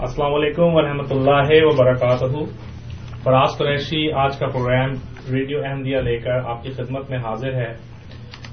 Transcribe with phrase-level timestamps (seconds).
[0.00, 2.44] السلام علیکم ورحمۃ اللہ وبرکاتہ۔
[3.24, 4.90] فراز قریشی، آج کا پروگرام
[5.32, 7.72] ریڈیو احمدیہ لے کر آپ کی خدمت میں حاضر ہے۔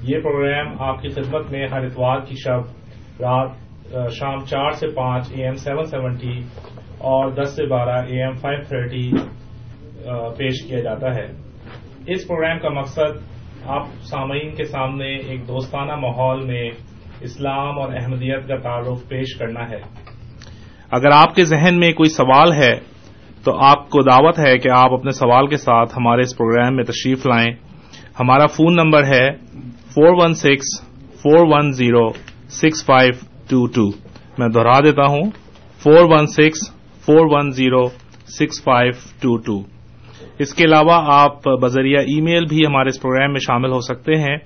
[0.02, 2.60] یہ پروگرام آپ کی خدمت میں ہر اتوار کی شب
[3.22, 3.48] رات
[4.10, 6.38] شام چار سے پانچ اے ایم سیون سیونٹی
[6.98, 9.10] اور دس سے بارہ اے ایم فائیو تھرٹی
[10.38, 11.26] پیش کیا جاتا ہے۔
[12.06, 13.12] اس پروگرام کا مقصد
[13.66, 16.70] آپ سامعین کے سامنے ایک دوستانہ ماحول میں
[17.20, 20.07] اسلام اور احمدیت کا تعارف پیش کرنا ہے۔
[20.90, 22.74] اگر آپ کے ذہن میں کوئی سوال ہے،
[23.44, 26.84] تو آپ کو دعوت ہے کہ آپ اپنے سوال کے ساتھ ہمارے اس پروگرام میں
[26.84, 27.52] تشریف لائیں۔
[28.20, 29.30] ہمارا فون نمبر ہے
[29.90, 30.80] four one six
[31.16, 32.08] four one zero
[32.48, 33.12] six five
[33.48, 33.88] two two.
[34.38, 35.30] میں دوہرا دیتا ہوں،
[35.82, 36.70] four one six
[37.04, 37.88] four one zero
[38.28, 39.62] six five two two.
[40.38, 44.12] اس کے علاوہ آپ بذریعہ ای میل بھی ہمارے اس پروگرام میں شامل ہو سکتے
[44.14, 44.36] ہیں۔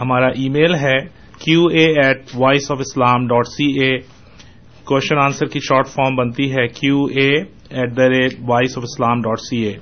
[0.00, 0.98] ہمارا ای میل ہے
[1.38, 3.98] Q A at voice of Islam dot C A
[4.86, 9.20] question answer کی شارٹ فارم بنتی ہے Q A at the rate voice of Islam
[9.22, 9.72] dot C A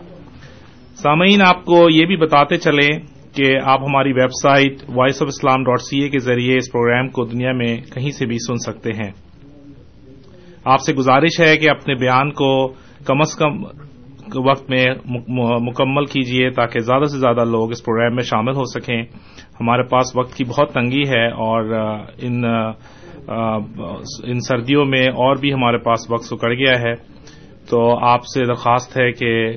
[0.98, 2.90] سامعین، آپ کو یہ بھی بتاتے چلیں
[3.34, 4.12] کہ آپ ہماری
[4.42, 8.10] website voice of Islam dot C A کے ذریعے اس پروگرام کو دنیا میں کہیں
[8.10, 9.10] سے بھی سن سکتے ہیں۔
[10.64, 12.52] آپ سے گزارش ہے کہ اپنے بیان کو
[13.04, 13.64] کم از کم
[14.46, 14.84] وقت میں
[15.60, 19.02] مکمل کیجیے تاکہ زیادہ سے زیادہ لوگ اس پروگرام میں شامل ہو سکیں۔
[19.60, 21.72] ہمارے پاس وقت کی بہت تنگی ہے اور
[22.18, 22.42] ان
[23.28, 26.94] ان سردیوں میں اور بھی ہمارے پاس وقت سکڑ گیا ہے۔
[27.70, 29.52] تو آپ سے درخواست ہے کہ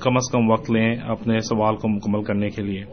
[0.00, 2.84] کم از کم وقت لیں اپنے سوال کو مکمل کرنے کے لیے۔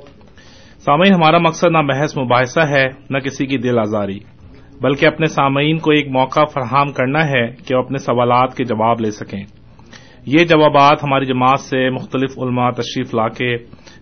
[0.79, 4.19] سامعین، ہمارا مقصد نہ بحث مباحثہ ہے، نہ کسی کی دل آزاری،
[4.81, 9.01] بلکہ اپنے سامعین کو ایک موقع فراہم کرنا ہے کہ وہ اپنے سوالات کے جواب
[9.01, 9.43] لے سکیں۔
[10.25, 13.55] یہ جوابات ہماری جماعت سے مختلف علماء تشریف لا کے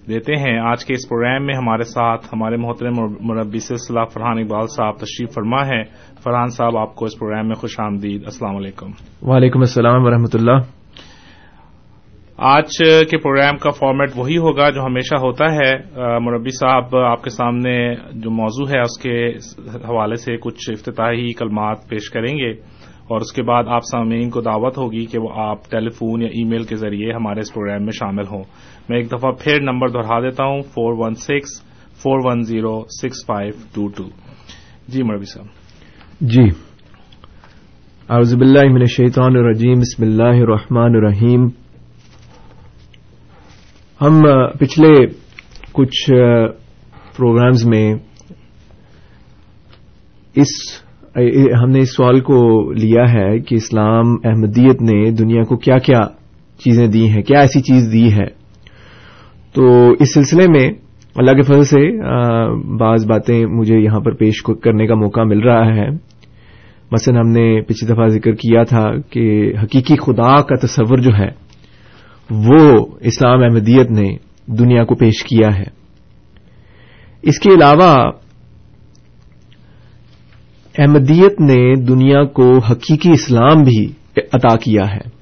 [0.10, 4.68] دیتے ہیں۔ آج کے اس پروگرام میں ہمارے ساتھ ہمارے محترم مربی سلسلہ فرحان اقبال
[4.68, 5.84] صاحب تشریف فرما ہے
[6.24, 8.90] فرحان صاحب آپ کو اس پروگرام میں خوش آمدید۔ السلام علیکم۔
[9.22, 10.58] وعلیکم السلام ورحمۃ اللہ۔
[12.38, 12.78] آج
[13.10, 15.78] کے پروگرام کا فارمیٹ وہی ہوگا جو ہمیشہ ہوتا ہے۔
[16.20, 19.30] مربی صاحب آپ کے سامنے جو موضوع ہے اس کے
[19.90, 22.54] حوالے سے کچھ افتتاحی کلمات پیش کریں گے۔
[23.08, 26.28] اور اس کے بعد آپ سامعین کو دعوت ہوگی کہ وہ آپ ٹیلی فون یا
[26.28, 28.44] ای میل کے ذریعے ہمارے اس پروگرام میں شامل ہوں۔
[28.90, 31.62] میں ایک دفعہ پھر نمبر دہرا دیتا ہوں four one six
[31.96, 34.04] four one zero six five two two
[34.88, 35.46] جی مربی صاحب۔
[36.22, 36.44] جی۔
[38.10, 41.48] اعوذ باللہ من الشیطان الرجیم، بسم اللہ الرحمن الرحیم۔
[44.02, 44.22] ہم
[44.60, 45.08] پچھلے
[45.72, 46.12] کچھ
[47.16, 47.94] پروگرامز میں
[50.36, 50.85] اس
[51.62, 56.02] ہم نے اس سوال کو لیا ہے کہ اسلام احمدیت نے دنیا کو کیا کیا
[56.60, 58.26] چیزیں دی ہیں، کیا ایسی چیز دی ہے؟
[59.54, 60.68] تو اس سلسلے میں
[61.16, 61.82] اللہ کے فضل سے
[62.78, 65.90] بعض باتیں مجھے یہاں پر پیش کرنے کا موقع مل رہا ہے۔
[66.92, 71.30] مثلا ہم نے پچھلی دفعہ ذکر کیا تھا کہ حقیقی خدا کا تصور جو ہے،
[72.30, 74.10] وہ اسلام احمدیت نے
[74.48, 75.70] دنیا کو پیش کیا ہے۔
[77.24, 78.12] اس کے علاوہ
[80.78, 83.86] احمدیت نے دنیا کو حقیقی اسلام بھی
[84.34, 85.14] عطا کیا ہے۔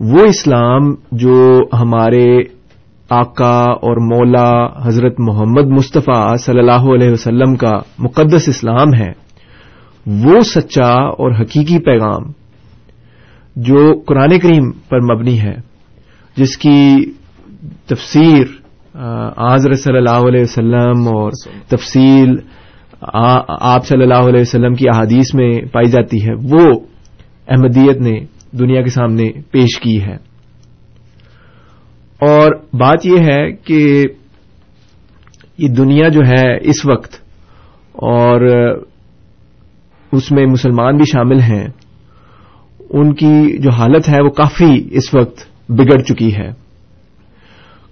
[0.00, 2.26] وہ اسلام جو ہمارے
[3.10, 9.10] آقا اور مولا حضرت محمد مصطفیٰ صلی اللہ علیہ وسلم کا مقدس اسلام ہے،
[10.06, 12.30] وہ سچا اور حقیقی پیغام
[13.56, 15.54] جو قرآن کریم پر مبنی ہے،
[16.36, 16.80] جس کی
[17.86, 18.44] تفسیر
[19.36, 21.32] آضر صلی اللہ علیہ وسلم اور
[21.68, 22.34] تفصیل
[23.48, 26.80] آپ صلی اللہ علیہ وسلم کی احادیث میں پائی جاتی ہے۔ وہ
[27.48, 28.20] احمدیت نے
[28.52, 30.14] دنیا کے سامنے پیش کی ہے۔
[32.20, 34.04] اور بات یہ ہے کہ
[35.58, 37.14] یہ دنیا جو ہے اس وقت
[37.92, 38.40] اور
[40.12, 41.66] اس میں مسلمان بھی شامل ہیں،
[42.90, 46.50] ان کی جو حالت ہے وہ کافی اس وقت بگڑ چکی ہے۔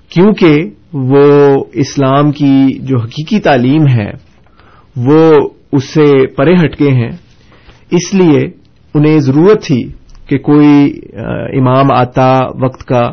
[0.08, 4.31] کیونکہ وہ اسلام کی جو حقیقی تعلیم ہے
[4.96, 7.10] وہ اس سے پرے ہٹکے ہیں۔
[7.90, 8.40] اس لیے
[8.94, 9.82] انہیں ضرورت تھی
[10.26, 11.00] کہ کوئی
[11.58, 13.10] امام آتا وقت کا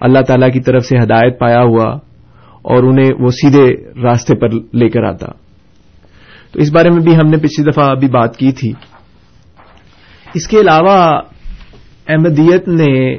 [0.00, 1.94] اللہ تعالی کی طرف سے ہدایت پایا ہوا
[2.62, 3.68] اور انہیں وہ سیدھے
[4.02, 5.26] راستے پر لے کر آتا۔
[6.52, 8.72] تو اس بارے میں بھی ہم نے پچھلی دفعہ ابھی بات کی تھی۔
[10.34, 11.20] اس کے علاوہ
[12.08, 13.14] احمدیت نے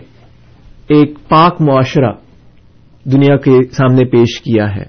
[0.87, 2.11] ایک پاک معاشرہ
[3.03, 4.83] دنیا کے سامنے پیش کیا ہے۔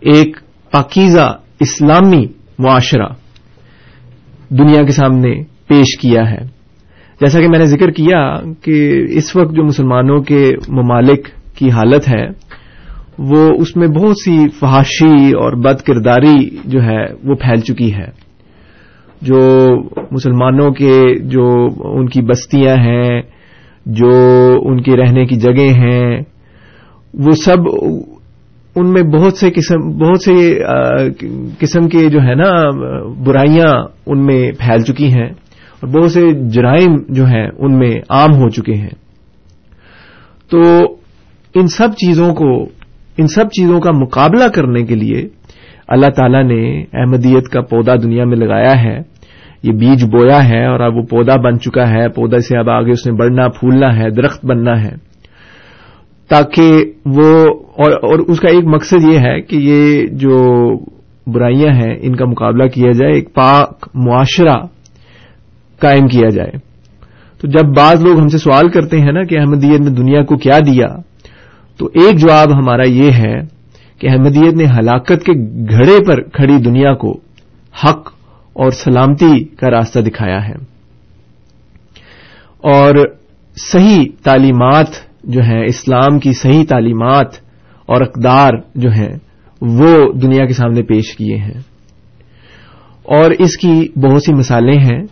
[0.00, 0.36] ایک
[0.70, 2.26] پاکیزہ اسلامی
[2.58, 3.06] معاشرہ
[4.50, 6.60] دنیا کے سامنے پیش کیا ہے۔
[7.20, 12.08] جیسا کہ میں نے ذکر کیا کہ اس وقت جو مسلمانوں کے ممالک کی حالت
[12.08, 12.28] ہے،
[13.18, 18.30] وہ اس میں بہت سی فحاشی اور بد کرداری جو ہے، وہ پھیل چکی ہے۔
[19.22, 19.38] جو
[20.10, 23.22] مسلمانوں کے جو ان کی بستیاں ہیں،
[23.86, 24.10] جو
[24.62, 26.20] ان کے رہنے کی جگہیں ہیں،
[27.14, 27.58] وہ سب
[28.76, 30.64] ان میں بہت سے قسم بہت سے
[31.58, 32.70] قسم کے جو ہے نا،
[33.24, 35.30] برائیاں ان میں پھیل چکی ہیں
[35.80, 38.90] اور بہت سے جرائم جو ہیں ان میں عام ہو چکے ہیں۔
[40.50, 40.60] تو
[41.54, 42.62] ان سب چیزوں کو،
[43.16, 45.28] ان سب چیزوں کا مقابلہ کرنے کے لیے
[45.88, 48.98] اللہ تعالی نے احمدیت کا پودا دنیا میں لگایا ہے۔
[49.62, 52.90] یہ بیج بویا ہے اور اب وہ پودا بن چکا ہے، پودا سے اب آگے
[52.90, 55.09] اس نے بڑھنا، پھولنا ہے، درخت بننا ہے۔
[56.30, 60.74] تاکہ وہ اور اور اس کا ایک مقصد یہ ہے کہ یہ جو
[61.26, 64.66] برائیاں ہیں، ان کا مقابلہ کیا جائے، ایک پاک معاشرہ
[65.78, 66.50] قائم کیا جائے۔
[67.40, 70.36] تو جب بعض لوگ ہم سے سوال کرتے ہیں نا کہ احمدیت نے دنیا کو
[70.36, 70.86] کیا دیا،
[71.76, 73.40] تو ایک جواب ہمارا یہ ہے
[73.98, 75.32] کہ احمدیت نے ہلاکت کے
[75.70, 77.20] گھڑے پر کھڑی دنیا کو
[77.84, 78.12] حق
[78.52, 80.54] اور سلامتی کا راستہ دکھایا ہے۔
[82.56, 82.94] اور
[83.56, 87.28] صحیح تعلیمات جو ہیں، اسلام کی صحیح تعلیمات
[87.86, 89.18] اور اقدار جو ہیں،
[89.60, 91.60] وہ دنیا کے سامنے پیش کیے ہیں۔
[93.02, 95.02] اور اس کی بہت سی مثالیں ہیں۔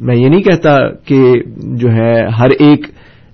[0.00, 2.86] میں یہ نہیں کہتا کہ جو ہے، ہر ایک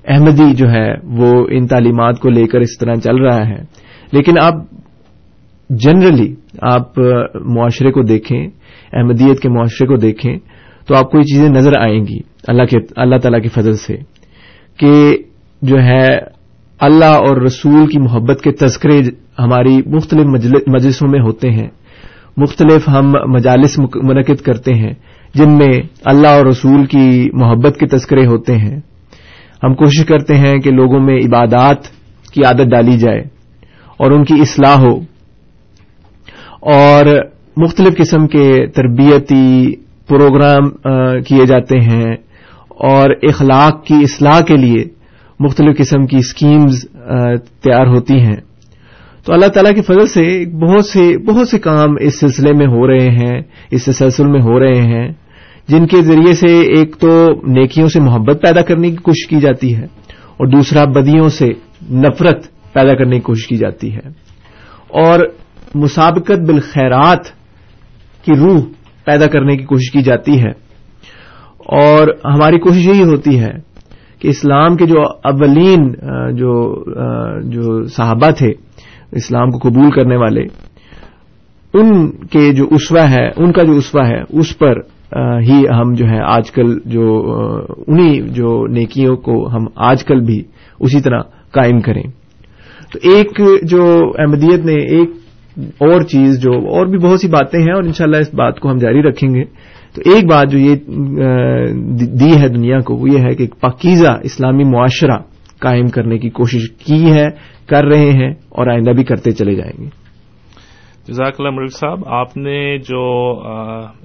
[0.08, 3.62] احمدی جو ہے، وہ ان تعلیمات کو لے کر اس طرح چل رہا ہے۔
[4.12, 4.54] لیکن آپ
[5.70, 6.98] جنرلی آپ
[7.34, 8.46] معاشرے کو دیکھیں،
[8.92, 10.38] احمدیت کے معاشرے کو دیکھیں،
[10.86, 12.18] تو آپ کو یہ چیزیں نظر آئیں گی
[12.48, 12.62] اللہ
[12.96, 13.96] اللہ تعالی کے فضل سے
[14.76, 15.16] کہ
[15.62, 16.18] جو ہے
[16.80, 19.02] اللہ اور رسول کی محبت کے تذکرے
[19.38, 20.26] ہماری مختلف
[20.66, 21.68] مجلسوں میں ہوتے ہیں۔
[22.36, 24.92] مختلف ہم مجالس منعقد کرتے ہیں،
[25.34, 25.72] جن میں
[26.04, 28.80] اللہ اور رسول کی محبت کے تذکرے ہوتے ہیں۔
[29.64, 31.76] ہم کوشش کرتے ہیں کہ لوگوں میں عبادات
[32.32, 33.20] کی عادت ڈالی جائے
[33.96, 35.00] اور ان کی اصلاح ہو۔
[36.60, 37.04] اور
[37.56, 39.74] مختلف قسم کے تربیتی
[40.08, 40.70] پروگرام
[41.22, 42.16] کیے جاتے ہیں
[42.68, 44.99] اور اخلاق کی اصلاح کے لیے
[45.40, 46.84] مختلف قسم کی اسکیمز
[47.62, 48.36] تیار ہوتی ہیں۔
[49.24, 52.86] تو اللہ تعالیٰ کی فضل سے بہت سے بہت سے کام اس سلسلے میں ہو
[52.86, 55.12] رہے ہیں، اس تسلسل میں ہو رہے ہیں،
[55.68, 59.76] جن کے ذریعے سے ایک تو نیکیوں سے محبت پیدا کرنے کی کوشش کی جاتی
[59.76, 59.84] ہے
[60.36, 61.46] اور دوسرا بدیوں سے
[61.90, 64.08] نفرت پیدا کرنے کی کوشش کی جاتی ہے۔
[64.88, 65.18] اور
[65.74, 67.24] مسابقت بالخیرات
[68.24, 68.62] کی روح
[69.04, 70.50] پیدا کرنے کی کوشش کی جاتی ہے۔
[71.58, 73.69] اور ہماری کوشش یہی ہوتی ہے
[74.20, 75.88] کہ اسلام کے جو اولین
[76.36, 76.52] جو
[77.50, 78.50] جو صحابہ تھے،
[79.12, 80.42] اسلام کو قبول کرنے والے،
[81.74, 84.80] ان کے جو اسوا ہے، ان کا جو اسوا ہے، اس پر
[85.40, 87.06] ہی ہم جو ہے آج کل جو
[87.86, 90.42] انہی جو نیکیوں کو ہم آج کل بھی
[90.80, 91.20] اسی طرح
[91.52, 92.02] قائم کریں۔
[92.92, 93.82] تو ایک جو
[94.18, 95.10] احمدیت نے ایک
[95.80, 98.78] اور چیز جو، اور بھی بہت سی باتیں ہیں، اور انشاءاللہ اس بات کو ہم
[98.78, 99.44] جاری رکھیں گے۔
[99.94, 100.74] تو ایک بات جو یہ
[101.94, 105.16] دی ہے دنیا کو وہ یہ ہے کہ پاکیزہ اسلامی معاشرہ
[105.60, 107.26] قائم کرنے کی کوشش کی ہے
[107.66, 110.00] کر رہے ہیں اور آئندہ بھی کرتے چلے جائیں گے۔
[111.08, 113.02] جزاک اللہ ملک صاحب آپ نے جو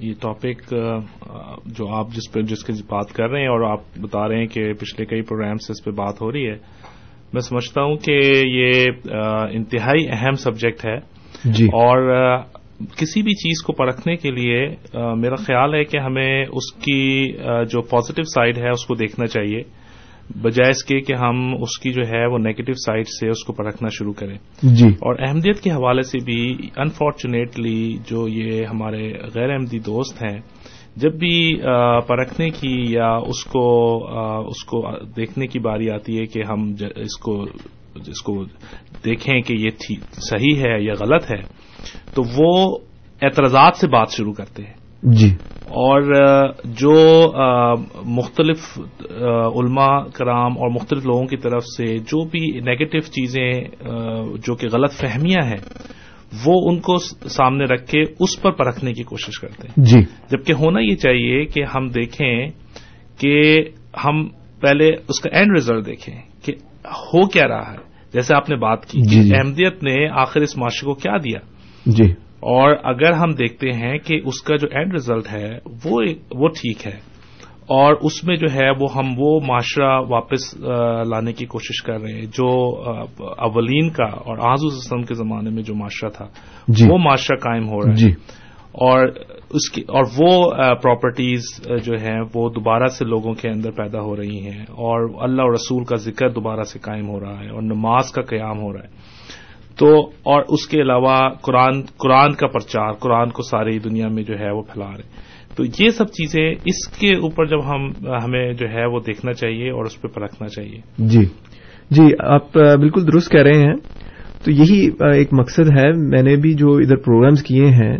[0.00, 0.74] یہ ٹاپک
[1.66, 4.46] جو آپ جس پہ جس کی بات کر رہے ہیں اور آپ بتا رہے ہیں
[4.46, 6.56] کہ پچھلے کئی پروگرام سے اس پہ بات ہو رہی ہے
[7.32, 8.84] میں سمجھتا ہوں کہ یہ
[9.52, 10.98] انتہائی اہم سبجیکٹ ہے۔
[11.44, 11.98] جی۔ اور
[12.80, 14.66] کسی بھی چیز کو پرکھنے کے لیے
[15.16, 17.32] میرا خیال ہے کہ ہمیں اس کی
[17.70, 19.62] جو پازیٹو سائڈ ہے اس کو دیکھنا چاہیے
[20.42, 23.52] بجائے اس کے کہ ہم اس کی جو ہے وہ نیگیٹو سائڈ سے اس کو
[23.52, 26.40] پرکھنا شروع کریں۔ جی۔ اور احمدیت کے حوالے سے بھی
[26.76, 30.38] انفارچونیٹلی جو یہ ہمارے غیر احمدی دوست ہیں
[30.96, 31.36] جب بھی
[32.06, 33.64] پرکھنے کی یا اس کو
[34.48, 34.82] اس کو
[35.16, 37.42] دیکھنے کی باری آتی ہے کہ ہم اس کو
[38.06, 38.44] اس کو
[39.04, 39.70] دیکھیں کہ یہ
[40.30, 41.40] صحیح ہے یا غلط ہے
[42.14, 42.78] تو وہ
[43.22, 45.28] اعتراضات سے بات شروع کرتے ہیں۔ جی۔
[45.64, 46.02] اور
[46.64, 47.32] جو
[48.04, 48.78] مختلف
[49.56, 53.52] علماء کرام اور مختلف لوگوں کی طرف سے جو بھی نیگیٹو چیزیں
[54.46, 55.56] جو کہ غلط فہمیاں ہیں
[56.46, 60.00] وہ ان کو سامنے رکھ کے اس پر پرکھنے کی کوشش کرتے ہیں۔ جی۔
[60.30, 62.46] جبکہ ہونا یہ چاہیے کہ ہم دیکھیں
[63.18, 63.64] کہ
[64.04, 64.28] ہم
[64.60, 66.52] پہلے اس کا اینڈ ریزلٹ دیکھیں کہ
[66.84, 70.56] ہو کیا رہا ہے۔ جیسے آپ نے بات کی جی جی۔ احمدیت نے آخر اس
[70.56, 71.55] معاشرے کو کیا دیا؟
[71.86, 76.48] جی۔ اور اگر ہم دیکھتے ہیں کہ اس کا جو اینڈ ریزلٹ ہے وہ وہ
[76.48, 77.16] ٹھیک ہے۔
[77.68, 80.60] اور اس میں جو ہے وہ ہم وہ معاشرہ واپس
[81.06, 82.48] لانے کی کوشش کر رہے ہیں جو
[83.18, 86.26] اولین کا اور آزو اسلم کے زمانے میں جو معاشرہ تھا
[86.68, 88.10] جی۔ وہ معاشرہ قائم ہو رہا ہے۔ جی۔
[88.72, 89.08] اور
[89.50, 90.50] اس کی اور وہ
[90.82, 91.42] پراپرٹیز
[91.84, 95.52] جو ہیں وہ دوبارہ سے لوگوں کے اندر پیدا ہو رہی ہیں۔ اور اللہ اور
[95.52, 98.84] رسول کا ذکر دوبارہ سے قائم ہو رہا ہے اور نماز کا قیام ہو رہا
[98.84, 99.15] ہے۔
[99.78, 104.38] تو اور اس کے علاوہ قرآن قرآن کا پرچار، قرآن کو ساری دنیا میں جو
[104.38, 107.88] ہے وہ پھیلا رہے ہیں۔ تو یہ سب چیزیں اس کے اوپر جب ہم،
[108.24, 111.24] ہمیں جو ہے وہ دیکھنا چاہیے اور اس پہ پرکھنا چاہیے۔ جی۔
[111.90, 113.74] جی آپ بالکل درست کہہ رہے ہیں۔
[114.44, 117.98] تو یہی ایک مقصد ہے۔ میں نے بھی جو ادھر پروگرامز کیے ہیں،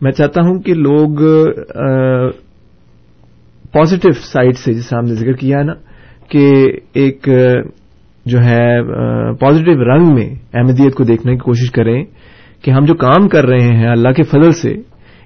[0.00, 1.16] میں چاہتا ہوں کہ لوگ
[3.72, 5.72] پازیٹو سائڈ سے جیسے ہم نے ذکر کیا ہے نا،
[6.28, 6.50] کہ
[6.92, 7.28] ایک
[8.26, 8.82] جو ہے
[9.34, 12.04] پازیٹو رنگ میں احمدیت کو دیکھنے کی کوشش کریں
[12.62, 14.74] کہ ہم جو کام کر رہے ہیں اللہ کے فضل سے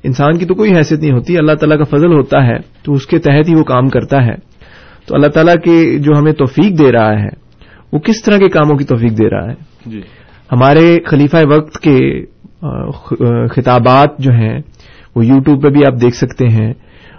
[0.02, 3.06] انسان کی تو کوئی حیثیت نہیں ہوتی اللہ تعالیٰ کا فضل ہوتا ہے تو اس
[3.06, 4.34] کے تحت ہی وہ کام کرتا ہے۔
[5.06, 7.28] تو اللہ تعالیٰ کے جو ہمیں توفیق دے رہا ہے
[7.92, 9.54] وہ کس طرح کے کاموں کی توفیق دے رہا ہے؟
[9.86, 10.00] جی۔
[10.52, 12.24] ہمارے خلیفہ وقت کے
[13.54, 14.58] خطابات جو ہیں
[15.16, 16.72] وہ یو ٹیوب پہ بھی آپ دیکھ سکتے ہیں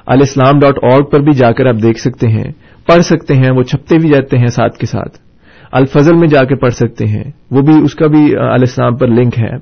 [0.06, 2.52] الاسلام ڈاٹ اور پر بھی جا کر آپ دیکھ سکتے ہیں
[2.88, 5.27] پڑھ سکتے ہیں وہ چھپتے بھی جاتے ہیں ساتھ کے ساتھ۔
[5.72, 9.40] الفضل میں جا کے پڑھ سکتے ہیں۔ وہ بھی، اس کا بھی الاسلام پر لنک
[9.40, 9.56] ہے۔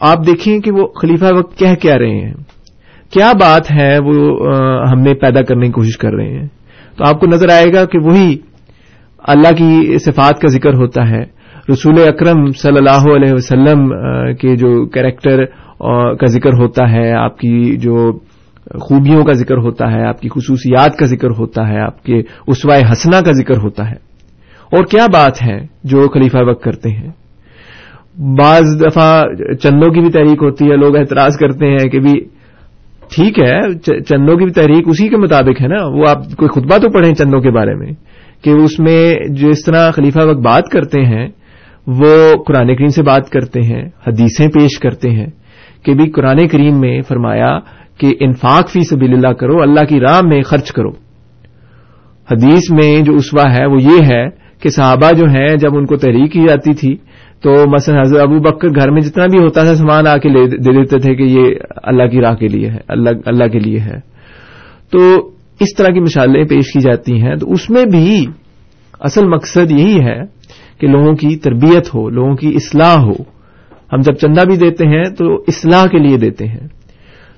[0.00, 2.34] آپ دیکھیں کہ وہ خلیفہ وقت کہہ کیا رہے ہیں۔
[3.10, 4.14] کیا بات ہے وہ
[4.92, 6.48] ہم نے پیدا کرنے کی کوشش کر رہے ہیں؟
[6.98, 8.36] تو آپ کو نظر آئے گا کہ وہی
[9.18, 11.36] اللہ کی صفات کا ذکر ہوتا ہے۔
[11.72, 13.88] رسول اکرم صلی اللہ علیہ وسلم
[14.34, 15.44] کے جو کیریکٹر
[16.14, 18.18] کا ذکر ہوتا ہے، آپ کی جو
[18.80, 22.82] خوبیوں کا ذکر ہوتا ہے، آپ کی خصوصیات کا ذکر ہوتا ہے، آپ کے اسوائے
[22.92, 24.06] ہسنا کا ذکر ہوتا ہے۔
[24.72, 27.10] اور کیا بات ہے جو خلیفہ وقت کرتے ہیں؟
[28.38, 29.22] بعض دفعہ
[29.62, 32.20] چندوں کی بھی تحریک ہوتی ہے، لوگ اعتراض کرتے ہیں کہ بھی
[33.14, 36.78] ٹھیک ہے چندوں کی بھی تحریک اسی کے مطابق ہے نا؟ وہ آپ کوئی خطبہ
[36.78, 37.92] تو پڑھیں چندوں کے بارے میں
[38.42, 41.28] کہ اس میں جس طرح خلیفہ وقت بات کرتے ہیں،
[41.86, 45.26] وہ قرآن کریم سے بات کرتے ہیں، حدیثیں پیش کرتے ہیں
[45.84, 47.58] کہ بھی قرآن کریم میں فرمایا
[47.98, 50.90] کہ انفاق فی سبیل اللہ کرو، اللہ کی راہ میں خرچ کرو۔
[52.30, 55.96] حدیث میں جو اسوا ہے وہ یہ ہے کہ صحابہ جو ہیں جب ان کو
[55.96, 56.96] تحریک کی جاتی تھی،
[57.42, 60.46] تو مثلا حضرت ابو بکر گھر میں جتنا بھی ہوتا تھا سامان آ کے دے
[60.46, 63.98] دیتے تھے کہ یہ اللہ کی راہ کے لیے ہے، اللہ اللہ کے لیے ہے۔
[64.90, 65.28] تو
[65.60, 68.26] اس طرح کی مثالیں پیش کی جاتی ہیں۔ تو اس میں بھی
[69.00, 70.20] اصل مقصد یہی ہے
[70.80, 73.22] کہ لوگوں کی تربیت ہو، لوگوں کی اصلاح ہو۔
[73.92, 76.75] ہم جب چندہ بھی دیتے ہیں تو اصلاح کے لیے دیتے ہیں۔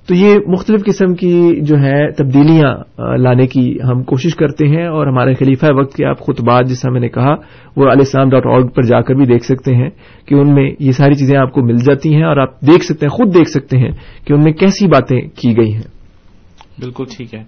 [0.08, 2.74] تو یہ مختلف قسم کی جو ہے تبدیلیاں
[3.16, 7.00] لانے کی ہم کوشش کرتے ہیں اور ہمارے خلیفہ وقت کے آپ خطبات جیسا میں
[7.00, 7.30] نے کہا
[7.76, 9.90] وہ علیہ السلام ڈاٹ آرگ پر جا کر بھی دیکھ سکتے ہیں
[10.26, 13.06] کہ ان میں یہ ساری چیزیں آپ کو مل جاتی ہیں اور آپ دیکھ سکتے
[13.06, 13.90] ہیں خود دیکھ سکتے ہیں
[14.24, 15.88] کہ ان میں کیسی باتیں کی گئی ہیں۔
[16.80, 17.42] بالکل ٹھیک ہے۔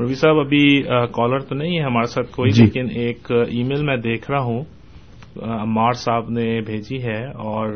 [0.00, 3.84] روی صاحب ابھی کالر تو نہیں ہے ہمارے ساتھ کوئی جی۔ لیکن ایک ای میل
[3.84, 4.62] میں دیکھ رہا ہوں۔
[5.42, 7.68] عمار صاحب نے بھیجی ہے اور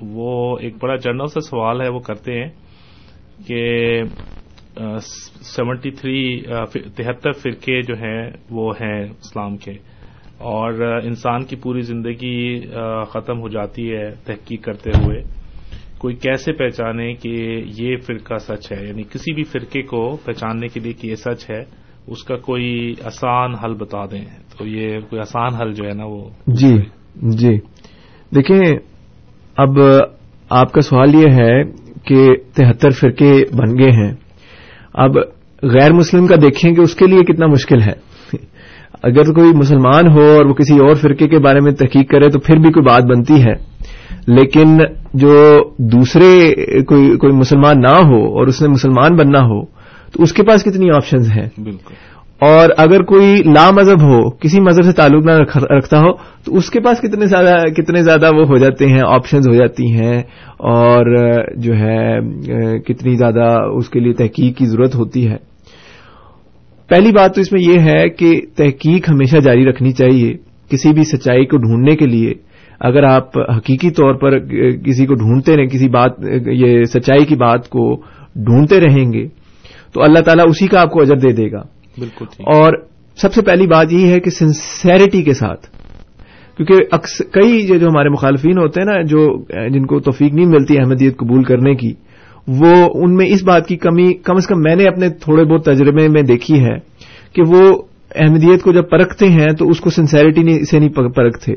[0.00, 2.48] وہ ایک بڑا جرنل سے سوال ہے وہ کرتے ہیں۔
[3.46, 4.02] کہ
[5.40, 6.42] سیونٹی تھری
[6.96, 9.72] تہتر فرقے جو ہیں، وہ ہیں اسلام کے۔
[10.38, 12.60] اور انسان کی پوری زندگی
[13.08, 15.22] ختم ہو جاتی ہے تحقیق کرتے ہوئے۔
[15.98, 20.80] کوئی کیسے پہچانے کہ یہ فرقہ سچ ہے؟ یعنی کسی بھی فرقے کو پہچاننے کے
[20.80, 21.60] لیے کہ یہ سچ ہے،
[22.06, 24.24] اس کا کوئی آسان حل بتا دیں۔
[24.58, 26.76] تو یہ کوئی آسان حل جو ہے نا، وہ جی
[27.16, 27.58] جی۔
[28.34, 28.78] دیکھیں،
[29.56, 29.70] اب
[30.50, 34.12] آپ کا سوال یہ ہے کہ تہتر فرقے بن گئے ہیں۔
[34.94, 35.10] اب
[35.62, 38.16] غیر مسلم کا دیکھیں کہ اس کے لیے کتنا مشکل ہے۔
[39.02, 42.38] اگر کوئی مسلمان ہو اور وہ کسی اور فرقے کے بارے میں تحقیق کرے تو
[42.38, 43.76] پھر بھی کوئی بات بنتی ہے۔
[44.26, 44.78] لیکن
[45.14, 49.64] جو دوسرے کوئی کوئی مسلمان نہ ہو اور اس نے مسلمان بننا ہو
[50.12, 51.94] تو اس کے پاس کتنی آپشنز ہیں۔ بالکل۔
[52.40, 55.32] اور اگر کوئی لا مذہب ہو، کسی مذہب سے تعلق نہ
[55.72, 56.12] رکھتا ہو،
[56.44, 59.90] تو اس کے پاس کتنے زیادہ کتنے زیادہ وہ ہو جاتے ہیں آپشنز ہو جاتی
[59.92, 60.18] ہیں،
[60.70, 61.06] اور
[61.56, 63.46] جو ہے، کتنی زیادہ
[63.76, 65.36] اس کے لیے تحقیق کی ضرورت ہوتی ہے۔
[66.90, 70.32] پہلی بات تو اس میں یہ ہے کہ تحقیق ہمیشہ جاری رکھنی چاہیے،
[70.70, 72.32] کسی بھی سچائی کو ڈھونڈنے کے لیے۔
[72.80, 74.38] اگر آپ حقیقی طور پر
[74.84, 76.20] کسی کو ڈھونڈتے رہیں، کسی بات،
[76.52, 77.94] یہ سچائی کی بات کو
[78.36, 79.26] ڈھونڈتے رہیں گے،
[79.94, 81.62] تو اللہ تعالیٰ اسی کا آپ کو اجر دے دے گا۔
[81.98, 82.72] بالکل اور
[83.16, 85.66] سب سے پہلی بات یہ ہے کہ سنسیرٹی کے ساتھ۔
[86.56, 86.96] کیونکہ
[87.32, 91.42] کئی جو ہمارے مخالفین ہوتے ہیں نا، جو جن کو توفیق نہیں ملتی احمدیت قبول
[91.42, 91.92] کرنے کی،
[92.48, 95.64] وہ ان میں اس بات کی کمی، کم از کم میں نے اپنے تھوڑے بہت
[95.64, 96.76] تجربے میں دیکھی ہے
[97.32, 97.82] کہ وہ
[98.14, 101.52] احمدیت کو جب پرکھتے ہیں تو اس کو سنسیرٹی سے نہیں پرکھتے۔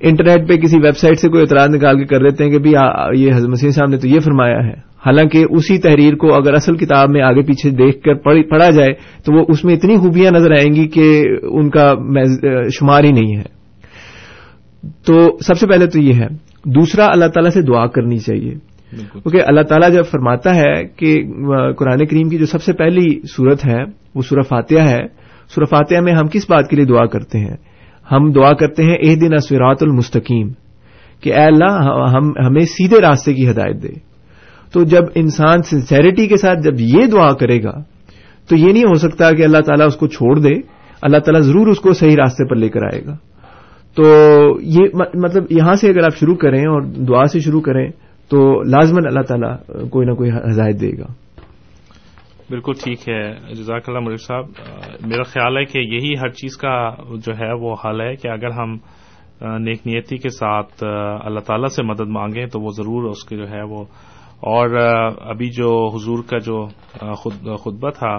[0.00, 2.68] انٹرنیٹ پہ کسی ویب سائٹ سے کوئی اعتراض نکال کے کر دیتے ہیں کہ
[3.18, 6.76] یہ حضرت مسیح صاحب نے تو یہ فرمایا ہے۔ حالانکہ اسی تحریر کو اگر اصل
[6.76, 8.92] کتاب میں آگے پیچھے دیکھ کر پڑھا جائے
[9.24, 11.94] تو وہ اس میں اتنی خوبیاں نظر آئیں گی کہ ان کا
[12.68, 13.60] شمار ہی نہیں ہے۔
[15.06, 16.26] تو سب سے پہلے تو یہ ہے
[16.64, 18.54] دوسرا اللہ تعالیٰ سے دعا کرنی چاہیے۔
[19.12, 21.22] کیونکہ اللہ تعالیٰ جب فرماتا ہے کہ
[21.72, 23.82] قرآن کریم کی جو سب سے پہلی صورت ہے
[24.14, 25.02] وہ سورہ فاتحہ ہے۔
[25.54, 27.56] سورہ فاتحہ میں ہم کس بات کے لیے دعا کرتے ہیں؟
[28.12, 30.48] ہم دعا کرتے ہیں اح دن اسورات المستقیم
[31.22, 31.72] کہ اے اللہ
[32.12, 34.09] ہم ہمیں سیدھے راستے کی ہدایت دے۔
[34.72, 37.82] تو جب انسان سنسیریٹی کے ساتھ جب یہ دعا کرے گا،
[38.48, 40.54] تو یہ نہیں ہو سکتا کہ اللہ تعالیٰ اس کو چھوڑ دے،
[41.02, 43.16] اللہ تعالیٰ ضرور اس کو صحیح راستے پر لے کر آئے گا۔
[43.94, 44.02] تو
[44.60, 44.80] یہ
[45.14, 47.90] مطلب یہاں سے اگر آپ شروع کریں اور دعا سے شروع کریں،
[48.28, 49.56] تو لازمن اللہ تعالیٰ
[49.90, 51.12] کوئی نہ کوئی ہدایت دے گا۔
[52.50, 54.44] بالکل ٹھیک ہے، جزاک اللہ ملک صاحب۔
[55.06, 56.94] میرا خیال ہے کہ یہی ہر چیز کا
[57.26, 58.76] جو ہے وہ حل ہے کہ اگر ہم
[59.58, 60.84] نیک نیتی کے ساتھ
[61.26, 63.84] اللہ تعالیٰ سے مدد مانگیں تو وہ ضرور اس کے جو ہے وہ
[64.40, 64.76] اور
[65.20, 66.66] ابھی جو حضور کا جو
[67.54, 68.18] خطبہ تھا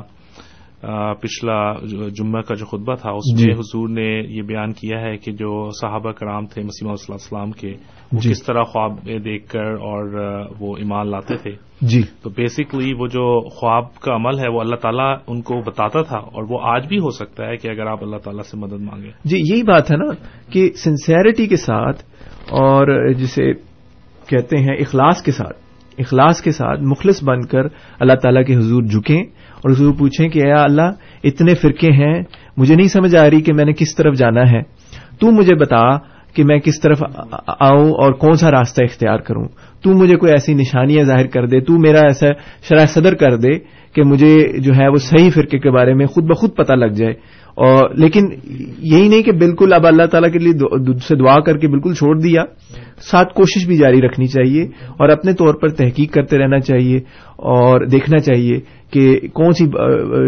[1.13, 1.73] پچھلا
[2.09, 5.31] جمعہ کا جو خطبہ تھا اس میں جی حضور نے یہ بیان کیا ہے کہ
[5.31, 7.73] جو صحابہ کرام تھے مسیم علیہ السلام کے
[8.13, 10.15] وہ جی۔ کس طرح خواب دیکھ کر اور
[10.59, 14.75] وہ ایمان لاتے تھے۔ جی۔ تو بیسکلی وہ جو خواب کا عمل ہے وہ اللہ
[14.75, 18.03] تعالیٰ ان کو بتاتا تھا اور وہ آج بھی ہو سکتا ہے کہ اگر آپ
[18.03, 20.11] اللہ تعالیٰ سے مدد مانگیں۔ جی یہی بات ہے نا
[20.51, 22.03] کہ سنسیرٹی کے ساتھ
[22.49, 23.53] اور جسے
[24.27, 25.60] کہتے ہیں اخلاص کے ساتھ
[26.01, 27.63] اخلاص کے ساتھ مخلص بن کر
[27.99, 29.23] اللہ تعالیٰ کے حضور جھکیں
[29.61, 30.91] اور حضور پوچھیں کہ اے اللہ،
[31.23, 32.23] اتنے فرقے ہیں،
[32.57, 34.61] مجھے نہیں سمجھ آ رہی کہ میں نے کس طرف جانا ہے۔
[35.19, 35.97] تو مجھے بتا
[36.33, 37.03] کہ میں کس طرف
[37.47, 39.45] آؤں اور کون سا راستہ اختیار کروں۔
[39.83, 42.27] تو مجھے کوئی ایسی نشانیاں ظاہر کر دے، تو میرا ایسا
[42.69, 43.59] شرح صدر کر دے
[43.95, 47.13] کہ مجھے جو ہے وہ صحیح فرقے کے بارے میں خود بخود پتہ لگ جائے۔
[47.51, 48.27] اور لیکن
[48.79, 50.53] یہی نہیں کہ بالکل اب اللہ تعالیٰ کے لیے
[50.99, 52.43] سے دعا کر کے بالکل چھوڑ دیا۔
[53.01, 56.97] ساتھ کوشش بھی جاری رکھنی چاہیے اور اپنے طور پر تحقیق کرتے رہنا چاہیے
[57.35, 58.59] اور دیکھنا چاہیے
[58.91, 59.65] کہ کون سی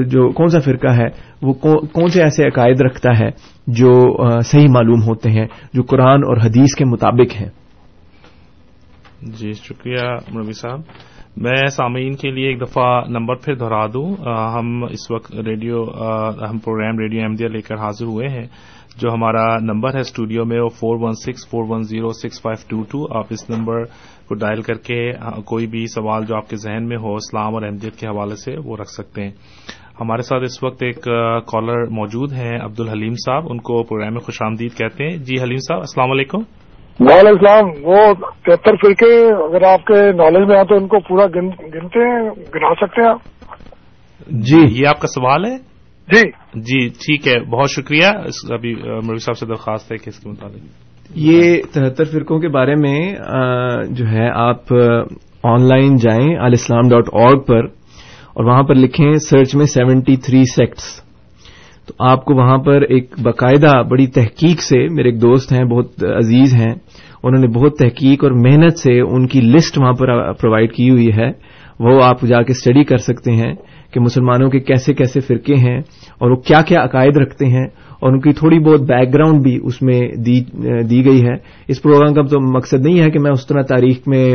[0.10, 1.08] جو کون سا فرقہ ہے،
[1.42, 1.54] وہ
[1.94, 3.30] کون سے ایسے عقائد رکھتا ہے
[3.68, 3.92] جو
[4.42, 7.50] صحیح معلوم ہوتے ہیں، جو قرآن اور حدیث کے مطابق ہیں۔
[9.22, 10.80] جی شکریہ مروی صاحب۔
[11.38, 14.16] میں سامعین کے لیے ایک دفعہ نمبر پھر دہرا دوں۔
[14.60, 15.84] ہم اس وقت ریڈیو
[16.50, 18.48] ہم پروگرام ریڈیو احمدیہ لے کر حاضر ہوئے ہیں۔
[18.98, 22.66] جو ہمارا نمبر ہے اسٹوڈیو میں وہ four one six four one zero six five
[22.70, 23.84] two two آپ اس نمبر
[24.28, 25.12] کو ڈائل کر کے
[25.46, 28.56] کوئی بھی سوال جو آپ کے ذہن میں ہو اسلام اور احمدیت کے حوالے سے
[28.66, 29.32] وہ رکھ سکتے ہیں۔
[30.02, 31.02] ہمارے ساتھ اس وقت ایک
[31.48, 35.42] کالر موجود ہیں عبد الحلیم صاحب ان کو پروگرام میں خوش آمدید کہتے ہیں۔ جی
[35.42, 36.38] حلیم صاحب السلام علیکم۔
[37.00, 38.14] وعلیکم السلام۔ وہ
[38.46, 42.74] تہتر فرقے اگر آپ کے نالج میں آ تو ان کو پورا گنتے ہیں گنا
[42.74, 43.20] سکتے ہیں آپ؟
[44.28, 45.73] جی یہ آپ کا سوال ہے؟
[46.12, 48.06] جی۔ جی ٹھیک ہے بہت شکریہ۔
[48.54, 50.58] ابھی مروی صاحب سے درخواست ہے کہ اس کے مطابق
[51.16, 53.16] یہ تہتر فرقوں کے بارے میں
[53.90, 54.74] جو ہے آپ
[55.44, 57.66] آن لائن جائیں الاسلام ڈاٹ اور پر
[58.34, 61.04] اور وہاں پر لکھیں سرچ میں سیونٹی تھری سیکٹس۔
[61.88, 66.04] تو آپ کو وہاں پر ایک باقاعدہ بڑی تحقیق سے میرے ایک دوست ہیں بہت
[66.04, 66.74] عزیز ہیں
[67.24, 71.10] انہوں نے بہت تحقیق اور محنت سے ان کی لسٹ وہاں پر پرووائڈ کی ہوئی
[71.18, 71.32] ہے۔
[71.80, 73.54] وہ آپ جا کے اسٹڈی کر سکتے ہیں۔
[73.94, 77.66] کہ مسلمانوں کے کیسے کیسے فرقے ہیں اور وہ کیا کیا عقائد رکھتے ہیں
[78.00, 80.40] اور ان کی تھوڑی بہت بیک گراؤنڈ بھی اس میں دی
[80.90, 81.36] دی گئی ہے۔
[81.68, 84.26] اس پروگرام کا تو مقصد نہیں ہے کہ میں اس طرح تاریخ میں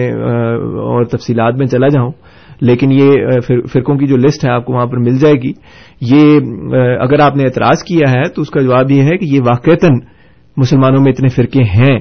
[0.84, 2.12] اور تفصیلات میں چلا جاؤں،
[2.60, 3.40] لیکن یہ
[3.72, 5.52] فرقوں کی جو لسٹ ہے آپ کو وہاں پر مل جائے گی۔
[6.00, 6.38] یہ
[7.00, 9.98] اگر آپ نے اعتراض کیا ہے تو اس کا جواب یہ ہے کہ یہ واقعتاً
[10.56, 11.96] مسلمانوں میں اتنے فرقے ہیں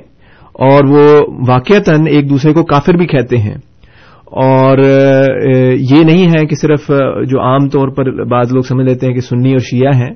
[0.59, 1.05] اور وہ
[1.47, 3.57] واقعتاً ایک دوسرے کو کافر بھی کہتے ہیں۔
[4.31, 6.87] اور یہ نہیں ہے کہ صرف
[7.29, 10.13] جو عام طور پر بعض لوگ سمجھ لیتے ہیں کہ سنی اور شیعہ ہیں،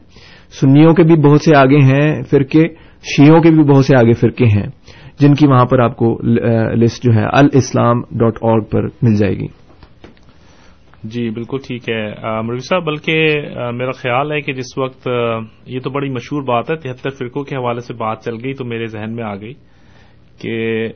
[0.60, 2.68] سنیوں کے بھی بہت سے آگے ہیں فرقے،
[3.08, 4.68] شیعوں کے بھی بہت سے آگے فرقے ہیں،
[5.20, 6.18] جن کی وہاں پر آپ کو
[6.76, 9.48] لسٹ جو ہے الاسلام ڈاٹ اور پر مل جائے گی۔
[11.04, 13.40] جی بالکل ٹھیک ہے۔ مروی صاحب، بلکہ
[13.74, 15.08] میرا خیال ہے کہ جس وقت
[15.66, 18.66] یہ تو بڑی مشہور بات ہے، تہتر فرقوں کے حوالے سے بات چل گئی تو
[18.66, 19.54] میرے ذہن میں آ گئی
[20.42, 20.88] کہ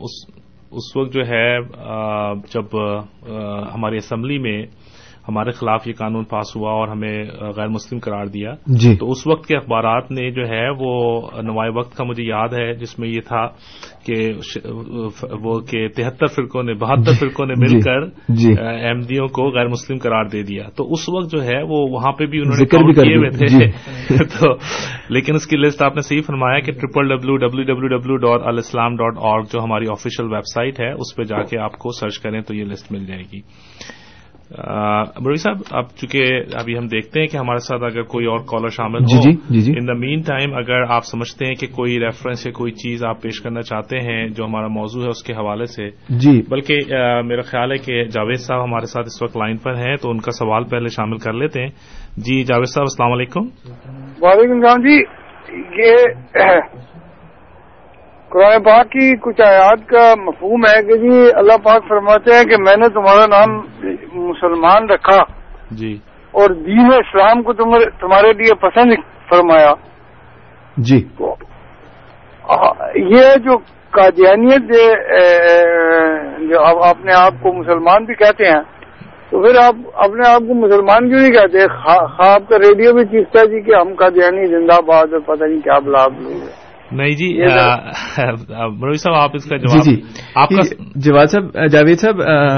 [0.00, 0.41] اس
[0.72, 1.58] اس وقت جو ہے
[2.50, 2.76] جب
[3.74, 4.62] ہماری اسمبلی میں
[5.28, 7.24] ہمارے خلاف یہ قانون پاس ہوا اور ہمیں
[7.56, 11.70] غیر مسلم قرار دیا۔ جی۔ تو اس وقت کے اخبارات نے جو ہے وہ نوائے
[11.70, 13.46] وقت کا مجھے یاد ہے جس میں یہ تھا
[14.06, 14.32] کہ
[15.40, 19.68] وہ کہ تہتر فرقوں نے بہتر فرقوں نے مل جی۔ کر جی۔ احمدیوں کو غیر
[19.68, 22.92] مسلم قرار دے دیا۔ تو اس وقت جو ہے وہ وہاں پہ بھی انہوں نے
[22.92, 23.70] کیے ہوئے۔ تھے۔
[24.24, 24.54] تو
[25.08, 28.48] لیکن اس کی لسٹ آپ نے صحیح فرمایا کہ triple W W W W dot
[28.48, 31.90] Alislam dot اور جو ہماری آفیشیل ویب سائٹ ہے اس پہ جا کے آپ کو
[31.90, 33.40] سرچ کریں تو یہ لسٹ مل جائے گی۔
[34.58, 38.68] مروی صاحب اب چونکہ ابھی ہم دیکھتے ہیں کہ ہمارے ساتھ اگر کوئی اور کالر
[38.68, 41.66] شامل جی ہو جی جی جی۔ ان دا مین ٹائم اگر آپ سمجھتے ہیں کہ
[41.66, 45.22] کوئی ریفرنس یا کوئی چیز آپ پیش کرنا چاہتے ہیں جو ہمارا موضوع ہے اس
[45.22, 46.78] کے حوالے سے جی۔ بلکہ
[47.22, 50.18] میرا خیال ہے کہ جاوید صاحب ہمارے ساتھ اس وقت لائن پر ہیں تو ان
[50.18, 51.70] کا سوال پہلے شامل کر لیتے ہیں۔
[52.16, 53.46] جی جاوید صاحب السلام علیکم۔
[54.22, 54.96] وعلیکم السلام جی
[55.82, 55.96] یہ
[58.32, 62.56] قرآن پاک کی کچھ آیات کا مفہوم ہے کہ جی اللہ پاک فرماتے ہیں کہ
[62.58, 63.56] میں نے تمہارا نام
[64.28, 65.18] مسلمان رکھا
[65.70, 65.98] جی۔
[66.32, 68.94] اور دین اسلام کو تمہارے لیے پسند
[69.28, 69.74] فرمایا۔
[70.76, 70.96] جی۔
[72.94, 73.58] یہ جو
[73.90, 74.72] قادیانیت
[76.50, 78.62] جو اپنے آپ کو مسلمان بھی کہتے ہیں
[79.30, 81.58] تو پھر آپ اپنے آپ کو مسلمان کیوں نہیں کہتے؟
[82.28, 85.78] آپ کا ریڈیو بھی چیزتا جی کہ ہم قادیانی زندہ باد اور پتہ نہیں کیا
[85.78, 86.06] بلا۔
[86.92, 87.38] نہیں جی
[88.80, 90.00] مروی صاحب آپ اس کا جی جواب جی۔
[90.34, 90.62] آپ کا
[90.96, 92.16] جواد صاحب جاوید صاحب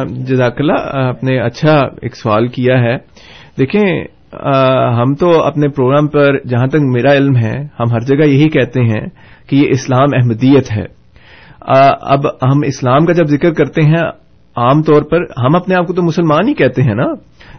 [0.09, 2.97] جزاک اللہ آپ نے اچھا ایک سوال کیا ہے۔
[3.59, 4.05] دیکھیں
[4.99, 8.81] ہم تو اپنے پروگرام پر جہاں تک میرا علم ہے ہم ہر جگہ یہی کہتے
[8.81, 9.07] ہیں
[9.49, 10.85] کہ یہ اسلام احمدیت ہے۔
[12.01, 14.09] اب ہم اسلام کا جب ذکر کرتے ہیں
[14.57, 17.07] عام طور پر ہم اپنے آپ کو تو مسلمان ہی کہتے ہیں نا۔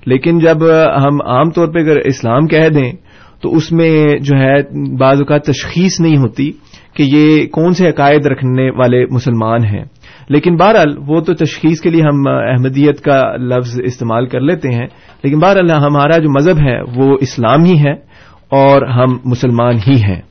[0.06, 0.58] لیکن جب
[0.98, 2.92] ہم عام طور پہ اگر اسلام کہہ دیں
[3.42, 4.62] تو اس میں جو ہے
[4.98, 6.52] بعض اوقات تشخیص نہیں ہوتی۔
[6.96, 9.84] کہ یہ کون سے عقائد رکھنے والے مسلمان ہیں۔
[10.30, 14.88] لیکن بہرحال وہ تو تشخیص کے لیے ہم احمدیت کا لفظ استعمال کر لیتے ہیں۔
[15.24, 17.94] لیکن بہرحال ہمارا جو مذہب ہے وہ اسلام ہی ہے
[18.50, 20.22] اور ہم مسلمان ہی ہیں۔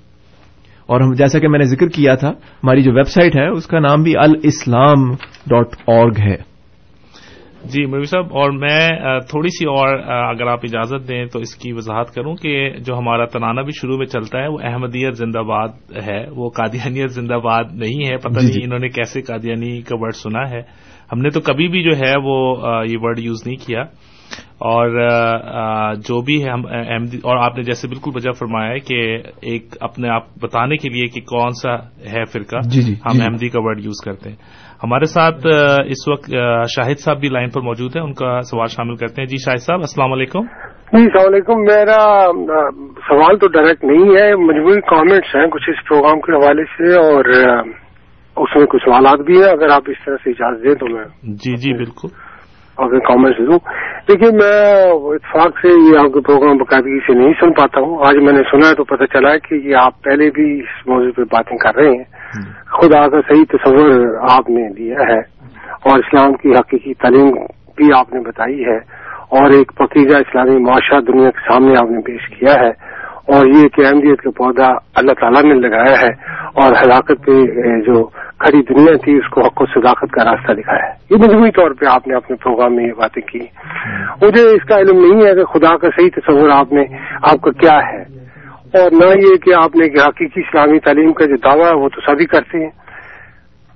[0.86, 3.66] اور ہم جیسا کہ میں نے ذکر کیا تھا، ہماری جو ویب سائٹ ہے، اس
[3.66, 5.10] کا نام بھی الاسلام
[5.46, 6.53] ڈاٹ آرگ ہے۔
[7.64, 11.72] جی مروی صاحب اور میں تھوڑی سی اور اگر آپ اجازت دیں تو اس کی
[11.72, 15.92] وضاحت کروں کہ جو ہمارا تنانہ بھی شروع میں چلتا ہے وہ احمدیت زندہ باد
[16.06, 19.80] ہے وہ قادیانیت زندہ باد نہیں ہے پتہ جی، نہیں جی۔ انہوں نے کیسے قادیانی
[19.82, 20.60] کا ورڈ سنا ہے
[21.12, 22.36] ہم نے تو کبھی بھی جو ہے وہ
[22.86, 23.82] یہ ورڈ یوز نہیں کیا
[24.64, 24.98] اور
[25.98, 26.62] جو بھی ہے ہم
[27.22, 29.00] اور آپ نے جیسے بالکل وجہ فرمایا ہے کہ
[29.42, 31.74] ایک اپنے آپ بتانے کے لیے کہ کون سا
[32.12, 34.36] ہے فرقہ جی، جی، ہم جی۔ احمدی کا ورڈ یوز کرتے ہیں
[34.84, 35.46] ہمارے ساتھ
[35.92, 36.30] اس وقت
[36.74, 39.62] شاہد صاحب بھی لائن پر موجود ہیں ان کا سوال شامل کرتے ہیں۔ جی شاہد
[39.66, 40.42] صاحب السلام علیکم۔
[40.92, 42.00] جی السلام علیکم۔ میرا
[43.08, 47.24] سوال تو ڈائریکٹ نہیں ہے مجموعی کامنٹس ہیں کچھ اس پروگرام کے حوالے سے اور
[48.36, 51.04] اس میں کچھ سوالات بھی ہیں۔ اگر آپ اس طرح سے اجازت دیں تو میں
[51.22, 52.08] جی جی بالکل۔
[52.76, 53.58] اپنے کامنٹس دوں
[54.08, 54.56] دیکھیے میں
[55.14, 58.42] اتفاق سے یہ آپ کے پروگرام باقاعدگی سے نہیں سن پاتا ہوں۔ آج میں نے
[58.50, 61.58] سنا ہے تو پتہ چلا ہے کہ یہ آپ پہلے بھی اس موضوع پہ باتیں
[61.58, 62.23] کر رہے ہیں۔
[62.66, 65.18] خدا کا صحیح تصور آپ نے دیا ہے
[65.70, 67.30] اور اسلام کی حقیقی تعلیم
[67.76, 68.76] بھی آپ نے بتائی ہے
[69.24, 72.94] اور ایک پقیزہ اسلامی معاشرہ دنیا کے سامنے آپ نے پیش کیا ہے
[73.34, 76.10] اور یہ کہ احمدیت کا پودا اللہ تعالیٰ نے لگایا ہے
[76.54, 77.32] اور ہلاکت پہ
[77.80, 78.04] جو
[78.38, 81.70] کھڑی دنیا تھی، اس کو حق و صداقت کا راستہ دکھایا ہے۔ یہ مجموعی طور
[81.70, 83.38] پہ آپ نے اپنے پروگرام میں یہ باتیں کی۔
[84.22, 86.84] مجھے اس کا علم نہیں ہے کہ خدا کا صحیح تصور آپ نے،
[87.22, 88.23] آپ کا کیا ہے۔
[88.74, 92.00] اور نہ یہ کہ آپ نے حقیقی اسلامی تعلیم کا جو دعویٰ ہے وہ تو
[92.00, 92.70] سبھی کرتے ہیں۔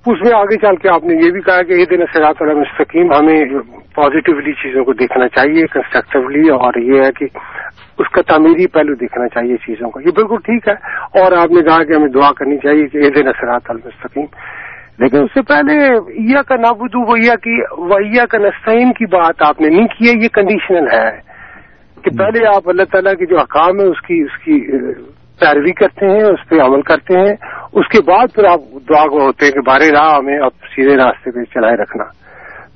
[0.06, 2.54] اس میں آگے چل کے آپ نے یہ بھی کہا کہ یہ دن سراط علیہ
[2.54, 3.44] مستقیم ہمیں
[3.94, 7.38] پازیٹیولی چیزوں کو دیکھنا چاہیے کنسٹرکٹیولی اور یہ ہے کہ
[7.98, 10.74] اس کا تعمیری پہلو دیکھنا چاہیے چیزوں کو۔ یہ بالکل ٹھیک ہے۔
[11.22, 14.24] اور آپ نے کہا کہ ہمیں دعا کرنی چاہیے کہ یہ دن سراط المستقیم۔
[14.98, 15.74] لیکن اس سے پہلے
[16.34, 20.22] یا کا نابودو ویا کی ویا کا نسطین کی بات آپ نے نہیں کی ہے،
[20.22, 21.27] یہ کنڈیشنل ہے۔
[22.08, 24.60] کہ پہلے آپ اللہ تعالیٰ کے جو حکام ہے اس کی اس کی،
[25.40, 27.36] پیروی کرتے ہیں، اس پہ عمل کرتے ہیں۔
[27.72, 30.96] اس کے بعد پھر آپ دعا کو ہوتے ہیں کہ بارے راہ ہمیں اب سیدھے
[30.96, 32.04] راستے پہ چلائے رکھنا۔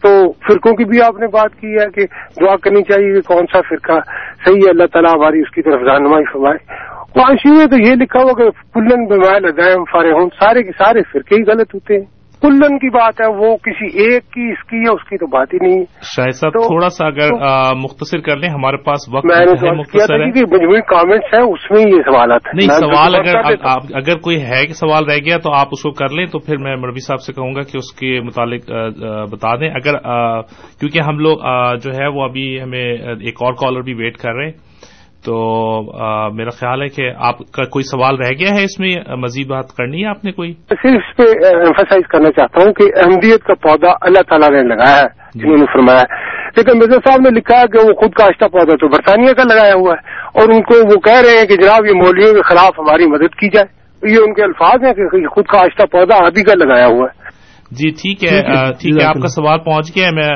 [0.02, 2.06] تو فرقوں کی بھی آپ نے بات کی ہے کہ
[2.40, 4.00] دعا کرنی چاہیے کہ کون سا فرقہ
[4.46, 6.74] صحیح ہے، اللہ تعالیٰ ہماری اس کی طرف رہنمائی فرمائے۔
[7.16, 11.02] وہاں میں تو یہ لکھا ہوا کہ کلن بمائل ادائم فارے ہوں سارے کے سارے
[11.12, 14.76] فرقے ہی غلط ہوتے ہیں۔ کلن کی بات ہے وہ کسی ایک کی اس کی
[14.76, 17.28] یا اس کی تو بات ہی نہیں۔ شاہد صاحب تھوڑا سا اگر
[17.76, 21.42] مختصر کر لیں ہہمارے پاس وقت میں نے ہے مختصر ہے۔ کہ مجموعی کامنٹس ہیں
[21.42, 23.36] اس میں یہ سوالات ہیں۔ نہیں سوال اگر
[23.94, 26.56] اگر کوئی ہے کہ سوال رہ گیا تو آپ اس کو کر لیں تو پھر
[26.58, 28.70] میں مروی صاحب سے کہوں گا کہ اس کے متعلق
[29.32, 29.92] بتا دیں۔ اگر
[30.80, 31.38] کیونکہ ہم لوگ
[31.82, 34.71] جو ہے وہ ابھی ہمیں ایک اور کالر بھی ویٹ کر رہے ہیں۔
[35.24, 35.82] تو
[36.34, 39.64] میرا خیال ہے کہ آپ کا کوئی سوال رہ گیا ہے اس میں مزید بات
[39.78, 43.54] کرنی ہے آپ نے کوئی؟ صرف اس پہ ایمفسائز کرنا چاہتا ہوں کہ احمدیت کا
[43.54, 47.60] پودا اللہ تعالیٰ نے لگایا ہے جنہوں نے فرمایا ہے۔ لیکن مرزا صاحب نے لکھا
[47.60, 50.62] ہے کہ وہ خود کا آشتہ پودا تو برطانیہ کا لگایا ہوا ہے اور ان
[50.62, 53.82] کو وہ کہہ رہے ہیں کہ جناب یہ مولویوں کے خلاف ہماری مدد کی جائے۔
[54.12, 57.21] یہ ان کے الفاظ ہیں کہ خود کا آشتہ پودا آدھی کا لگایا ہوا ہے۔
[57.78, 58.40] جی ٹھیک ہے
[58.80, 60.28] ٹھیک ہے، آپ کا۔ سوال پہنچ گیا ہے۔ میں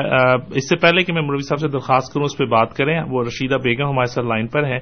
[0.55, 3.23] اس سے پہلے کہ میں مروی صاحب سے درخواست کروں اس پہ بات کریں۔ وہ
[3.23, 4.79] رشیدہ بیگم ہمارے ساتھ لائن پر ہیں۔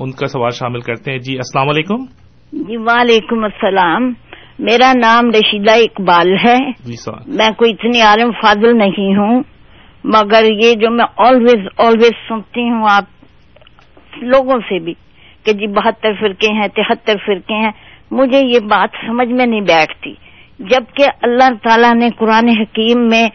[0.00, 2.04] ان کا سوال شامل کرتے ہیں۔ جی السلام علیکم۔
[2.52, 4.12] جی وعلیکم السلام۔
[4.58, 6.94] میرا نام رشیدہ اقبال ہے۔ جی
[7.26, 9.42] میں کوئی اتنی عالم فاضل نہیں ہوں
[10.04, 13.04] مگر یہ جو میں آلویز آلویز سنتی ہوں آپ
[14.22, 14.94] لوگوں سے بھی
[15.44, 17.70] کہ جی بہتر فرقے ہیں تہتر فرقے ہیں
[18.10, 20.14] مجھے یہ بات سمجھ میں نہیں بیٹھتی۔
[20.60, 23.28] جبکہ اللہ تعالیٰ نے قرآن حکیم میں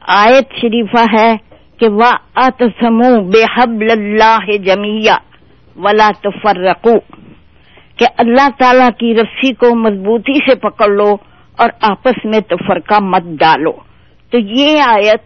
[0.00, 1.36] آیت شریفہ ہے
[1.78, 5.16] کہ وا اتسمو بے حبل اللہ جمیہ
[5.76, 6.98] ولا تفرقو
[7.96, 11.14] کہ اللہ تعالی کی رسی کو مضبوطی سے پکڑ لو
[11.58, 13.72] اور آپس میں تفرقہ مت ڈالو۔
[14.32, 15.22] تو یہ آیت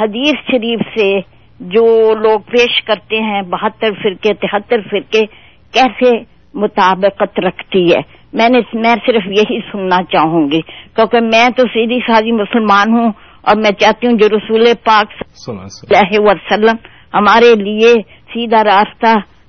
[0.00, 1.20] حدیث شریف سے
[1.60, 5.26] جو لوگ پیش کرتے ہیں بہتر فرقے، تہتر فرقے،
[5.72, 6.10] کیسے
[6.54, 8.00] مطابقت رکھتی ہے؟
[8.34, 10.60] میں نے میں صرف یہی سننا چاہوں گی۔
[10.96, 15.56] کیونکہ میں تو سیدھی سادی مسلمان ہوں اور میں چاہتی ہوں جو رسول پاک صلی
[15.56, 16.76] اللہ علیہ وسلم۔
[17.14, 19.06] ہمارے لیے سیدھا راستہ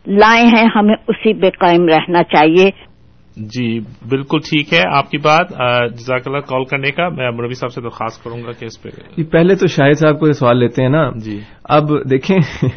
[0.07, 2.95] لائے ہیں ہمیں اسی پہ قائم رہنا چاہیے۔
[3.37, 5.49] جی بالکل ٹھیک ہے۔ آپ کی بات
[5.93, 8.89] جزاک اللہ کال کرنے کا میں مربی صاحب سے درخواست کروں گا کہ اس پہ
[8.89, 12.37] جی پہلے تو شاہد صاحب کو یہ سوال لیتے ہیں نا۔ جی۔ اب دیکھیں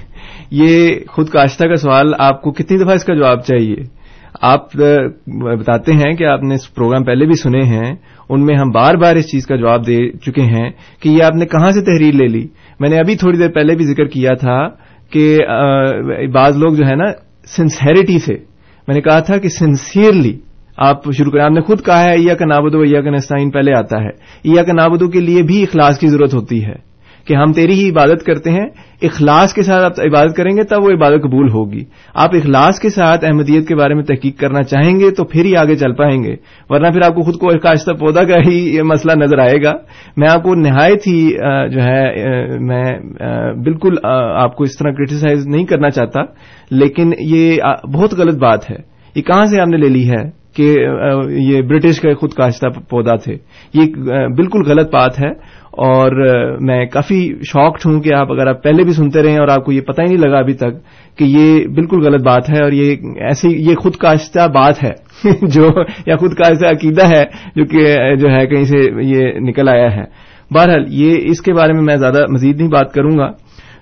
[0.50, 3.97] یہ خود کاشتہ کا سوال آپ کو کتنی دفعہ اس کا جواب چاہیے؟
[4.40, 7.94] آپ بتاتے ہیں کہ آپ نے پروگرام پہلے بھی سنے ہیں،
[8.28, 10.70] ان میں ہم بار بار اس چیز کا جواب دے چکے ہیں
[11.02, 12.46] کہ یہ آپ نے کہاں سے تحریر لے لی؟
[12.80, 14.58] میں نے ابھی تھوڑی دیر پہلے بھی ذکر کیا تھا
[15.12, 15.38] کہ
[16.34, 17.10] بعض لوگ جو ہے نا
[17.56, 18.34] سنسیریٹی سے،
[18.88, 20.36] میں نے کہا تھا کہ سنسیئرلی
[20.76, 23.72] آپ شروع کریں، آپ نے خود کہا ہے ایا کا نابدو ایا کا نسائن پہلے
[23.78, 24.10] آتا ہے۔
[24.44, 26.87] ایا کا نابدو کے لیے بھی اخلاص کی ضرورت ہوتی ہے۔
[27.28, 28.66] کہ ہم تیری ہی عبادت کرتے ہیں،
[29.02, 32.88] اخلاص کے ساتھ آپ عبادت کریں گے، تب وہ عبادت قبول ہوگی۔ آپ اخلاص کے
[32.88, 36.22] ساتھ احمدیت کے بارے میں تحقیق کرنا چاہیں گے تو پھر ہی آگے چل پائیں
[36.22, 36.34] گے۔
[36.68, 39.72] ورنہ پھر آپ کو خود کو کاشتہ پودا کا ہی یہ مسئلہ نظر آئے گا۔
[40.16, 41.30] میں آپ کو نہایت ہی
[41.72, 42.14] جو ہے
[42.58, 42.98] میں
[43.64, 43.94] بالکل
[44.36, 46.20] آپ کو اس طرح کرٹیسائز نہیں کرنا چاہتا۔
[46.70, 47.56] لیکن یہ
[47.94, 48.76] بہت غلط بات ہے۔
[49.14, 50.86] یہ کہاں سے آپ نے لے لی ہے کہ
[51.28, 53.34] یہ برٹش کا خود کاشتہ پودا تھے؟
[53.74, 53.84] یہ
[54.36, 55.30] بالکل غلط بات ہے۔
[55.78, 56.12] اور
[56.60, 59.72] میں کافی شاکڈ ہوں کہ آپ اگر آپ پہلے بھی سنتے رہے اور آپ کو
[59.72, 60.70] یہ پتہ ہی نہیں لگا ابھی تک
[61.18, 64.92] کہ یہ بالکل غلط بات ہے اور یہ ایسی، یہ خود کاشتہ بات ہے
[65.42, 65.68] جو،
[66.06, 67.24] یا خود کاشتہ عقیدہ ہے
[67.56, 70.04] جو کہ، جو ہے کہیں سے یہ نکل آیا ہے۔
[70.50, 73.32] بہرحال یہ اس کے بارے میں میں زیادہ مزید نہیں بات کروں گا۔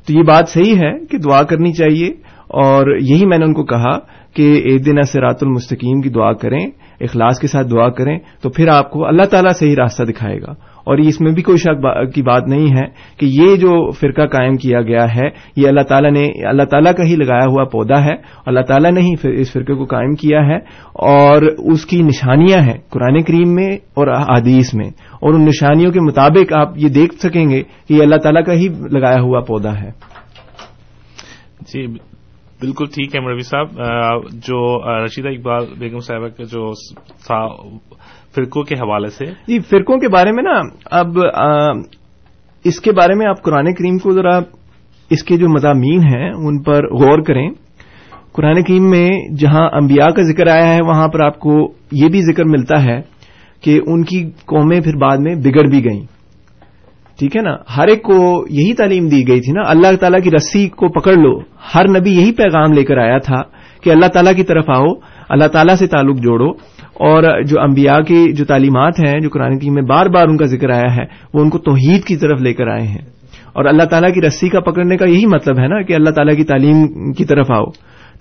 [0.07, 2.07] تو یہ بات صحیح ہے کہ دعا کرنی چاہیے
[2.49, 3.99] اور یہی میں نے ان کو کہا
[4.35, 6.67] کہ ایک دن رات المستقیم کی دعا کریں،
[7.01, 10.55] اخلاص کے ساتھ دعا کریں تو پھر آپ کو اللہ تعالیٰ صحیح راستہ دکھائے گا۔
[10.87, 12.85] اور اس میں بھی کوئی شک کی بات نہیں ہے
[13.17, 17.05] کہ یہ جو فرقہ قائم کیا گیا ہے، یہ اللہ تعالیٰ نے اللہ تعالیٰ کا
[17.05, 18.15] ہی لگایا ہوا پودا ہے،
[18.47, 20.57] اللہ تعالیٰ نے ہی اس فرقے کو قائم کیا ہے
[20.93, 24.07] اور اس کی نشانیاں ہیں قرآن کریم میں اور
[24.39, 28.17] حدیث میں۔ اور ان نشانیوں کے مطابق آپ یہ دیکھ سکیں گے کہ یہ اللہ
[28.17, 29.91] تعالیٰ کا ہی لگایا ہوا پودا ہے۔
[31.61, 31.87] جی
[32.61, 33.67] بالکل ٹھیک ہے مروی صاحب۔
[34.33, 36.73] جو رشیدہ اقبال بیگم صاحبہ کا جو
[37.27, 37.47] تھا
[38.37, 41.07] فرقوں کے حوالے سے؟ جی فرقوں کے بارے میں نا، اب
[42.65, 44.39] اس کے بارے میں آپ قرآن کریم کو ذرا
[45.11, 47.51] اس کے جو مضامین ہیں، ان پر غور کریں۔
[48.33, 52.23] قرآن کریم میں جہاں انبیاء کا ذکر آیا ہے، وہاں پر آپ کو یہ بھی
[52.23, 53.01] ذکر ملتا ہے
[53.61, 56.07] کہ ان کی قومیں پھر بعد میں بگڑ بھی گئیں۔
[57.19, 60.31] ٹھیک ہے نا؟ ہر ایک کو یہی تعلیم دی گئی تھی نا، اللہ تعالیٰ کی
[60.31, 61.39] رسی کو پکڑ لو۔
[61.75, 63.43] ہر نبی یہی پیغام لے کر آیا تھا
[63.81, 64.87] کہ اللہ تعالیٰ کی طرف آؤ۔
[65.29, 66.51] اللہ تعالیٰ سے تعلق جوڑو
[66.95, 70.45] اور جو انبیاء کی جو تعلیمات ہیں، جو قرآن کی میں بار بار ان کا
[70.45, 73.17] ذکر آیا ہے، وہ ان کو توحید کی طرف لے کر آئے ہیں۔
[73.53, 76.37] اور اللہ تعالیٰ کی رسی کا پکڑنے کا یہی مطلب ہے نا کہ اللہ تعالیٰ
[76.37, 77.65] کی تعلیم کی طرف آؤ۔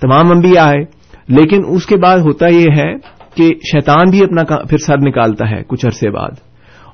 [0.01, 2.93] تمام انبیاء آئے۔ لیکن اس کے بعد ہوتا یہ ہے
[3.35, 6.31] کہ شیطان بھی اپنا پھر سر نکالتا ہے کچھ عرصے بعد۔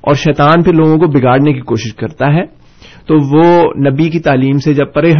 [0.00, 2.61] اور شیطان پھر لوگوں کو بگاڑنے کی کوشش کرتا ہے۔
[3.06, 5.14] تو وہ نبی کی تعلیم سے جب پرے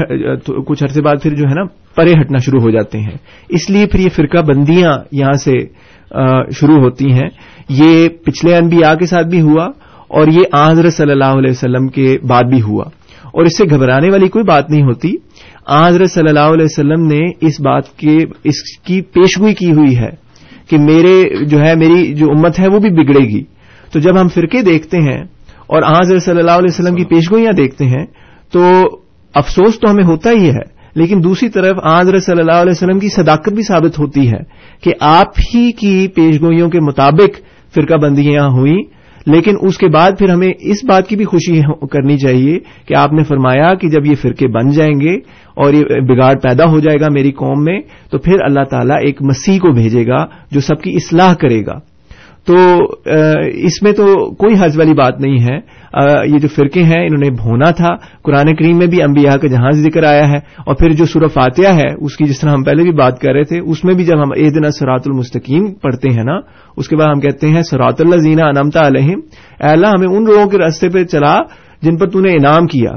[0.66, 1.62] کچھ عرصے بعد پھر جو ہے نا
[1.96, 3.16] پرے ہٹنا شروع ہو جاتے ہیں۔
[3.48, 5.52] اس لیے پھر یہ فرقہ بندیاں یہاں سے
[6.52, 7.28] شروع ہوتی ہیں۔
[7.68, 9.64] یہ پچھلے انبیاء کے ساتھ بھی ہوا
[10.08, 12.84] اور یہ آضر صلی اللہ علیہ وسلم کے بعد بھی ہوا۔
[13.24, 15.14] اور اس سے گھبرانے والی کوئی بات نہیں ہوتی۔
[15.66, 20.10] آضر صلی اللہ علیہ وسلم نے اس بات کے، اس کی پیشگوئی کی ہوئی ہے
[20.70, 23.42] کہ میرے جو ہے، میری جو امت ہے وہ بھی بگڑے گی۔
[23.92, 25.24] تو جب ہم فرقے دیکھتے ہیں
[25.72, 28.04] اور آج صلی اللہ علیہ وسلم کی پیشگوئیاں دیکھتے ہیں،
[28.52, 28.62] تو
[29.34, 30.64] افسوس تو ہمیں ہوتا ہی ہے،
[30.96, 34.42] لیکن دوسری طرف آج صلی اللہ علیہ وسلم کی صداقت بھی ثابت ہوتی ہے
[34.82, 37.38] کہ آپ ہی کی پیشگوئیوں کے مطابق
[37.74, 38.82] فرقہ بندیاں ہوئیں،
[39.26, 41.60] لیکن اس کے بعد پھر ہمیں اس بات کی بھی خوشی
[41.92, 45.14] کرنی چاہیے کہ آپ نے فرمایا کہ جب یہ فرقے بن جائیں گے
[45.56, 47.78] اور یہ بگاڑ پیدا ہو جائے گا میری قوم میں،
[48.10, 51.78] تو پھر اللہ تعالیٰ ایک مسیح کو بھیجے گا جو سب کی اصلاح کرے گا۔
[52.44, 52.54] تو
[53.54, 55.56] اس میں تو کوئی حج والی بات نہیں ہے۔
[56.32, 57.88] یہ جو فرقے ہیں، انہوں نے بھونا تھا۔
[58.22, 61.74] قرآن کریم میں بھی انبیاء کا جہاں ذکر آیا ہے۔ اور پھر جو سورہ فاتحہ
[61.74, 64.04] ہے، اس کی جس طرح ہم پہلے بھی بات کر رہے تھے، اس میں بھی
[64.04, 66.40] جب ہم اے دن سرات المستقیم پڑھتے ہیں نا،
[66.76, 69.20] اس کے بعد ہم کہتے ہیں سرات اللہ زینا انمتا علیہم
[69.58, 71.38] اللہ، ہمیں ان لوگوں کے راستے پہ چلا
[71.82, 72.90] جن پر تو نے انعام کیا۔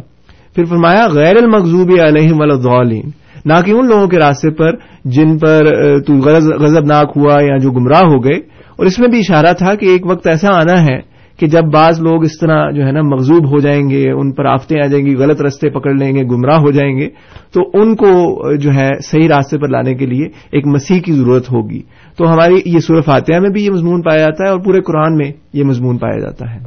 [0.55, 3.09] پھر فرمایا، غیر المقوب علیہم ولادین
[3.45, 4.71] نہ کہ ان لوگوں کے راستے پر
[5.05, 5.65] جن پر
[5.99, 6.13] تو
[6.59, 9.85] غضب ناک ہوا یا جو گمراہ ہو گئے۔ اور اس میں بھی اشارہ تھا کہ
[9.85, 13.53] ایک وقت ایسا آنا ہے کہ جب بعض لوگ اس طرح جو ہے نا مغزوب
[13.53, 16.59] ہو جائیں گے، ان پر آفتیں آ جائیں گی، غلط رستے پکڑ لیں گے، گمراہ
[16.59, 17.09] ہو جائیں گے،
[17.53, 21.51] تو ان کو جو ہے صحیح راستے پر لانے کے لیے ایک مسیح کی ضرورت
[21.51, 21.81] ہوگی۔
[22.17, 25.15] تو ہماری یہ سورہ فاتحہ میں بھی یہ مضمون پایا جاتا ہے اور پورے قرآن
[25.15, 26.59] میں یہ مضمون پایا جاتا ہے۔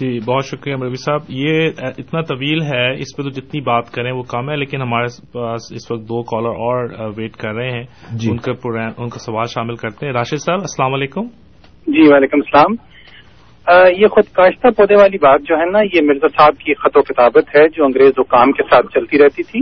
[0.00, 4.12] جی بہت شکریہ مروی صاحب۔ یہ اتنا طویل ہے اس پہ تو جتنی بات کریں
[4.12, 7.82] وہ کم ہے لیکن ہمارے پاس اس وقت دو کالر اور ویٹ کر رہے ہیں۔
[8.12, 8.52] جی۔ ان کا
[8.98, 11.22] ان کا سوال شامل کرتے ہیں۔ راشد صاحب السلام علیکم۔
[11.86, 12.74] جی وعلیکم السلام۔
[14.00, 17.02] یہ خود کاشتہ پودے والی بات جو ہے نا یہ مرزا صاحب کی خط و
[17.02, 19.60] کتابت ہے جو انگریز حکام کے ساتھ چلتی رہتی تھی۔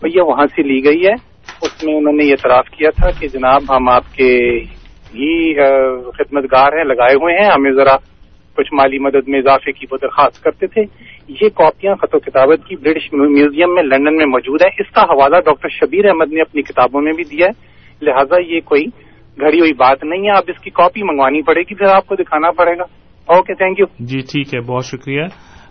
[0.00, 1.12] اور یہ وہاں سے لی گئی ہے۔
[1.62, 4.60] اس میں انہوں نے یہ اعتراف کیا تھا کہ جناب ہم آپ کے
[5.14, 5.54] ہی
[6.10, 7.96] خدمت گار ہیں لگائے ہوئے ہیں۔ ہمیں ذرا
[8.58, 10.82] کچھ مالی مدد میں اضافے کی وہ درخواست کرتے تھے۔
[11.28, 15.02] یہ کاپیاں خط و کتابت کی برٹش میوزیم میں لندن میں موجود ہے اس کا
[15.02, 17.66] حوالہ ڈاکٹر شبیر احمد نے اپنی کتابوں میں بھی دیا ہے۔
[18.02, 18.82] لہٰذا یہ کوئی
[19.40, 22.14] گھڑی ہوئی بات نہیں ہے۔ آپ اس کی کاپی منگوانی پڑے گی، پھر آپ کو
[22.14, 22.82] دکھانا پڑے گا۔
[23.26, 25.22] اوکے تھینک یو جی ٹھیک ہے، بہت شکریہ۔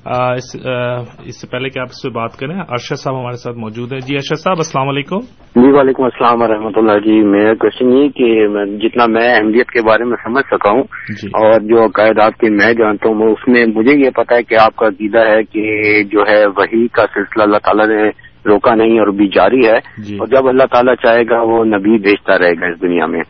[0.08, 4.00] اس سے پہلے کہ آپ اس پہ بات کریں ارشد صاحب ہمارے ساتھ موجود ہیں۔
[4.00, 5.20] جی ارشد صاحب السلام علیکم۔
[5.56, 9.82] جی وعلیکم السلام ورحمۃ اللہ جی۔ میرا کوشچن یہ کہ میں جتنا میں اہمیت کے
[9.82, 13.48] بارے میں سمجھ سکا ہوں جی۔ اور جو عقائد آپ کے میں جانتا ہوں اس
[13.48, 17.04] میں مجھے یہ پتا ہے کہ آپ کا عقیدہ ہے کہ جو ہے وہی کا
[17.14, 18.10] سلسلہ اللہ تعالیٰ نے
[18.50, 21.98] روکا نہیں اور بھی جاری ہے۔ جی۔ اور جب اللہ تعالیٰ چاہے گا وہ نبی
[21.98, 23.22] بھیجتا رہے گا اس دنیا میں۔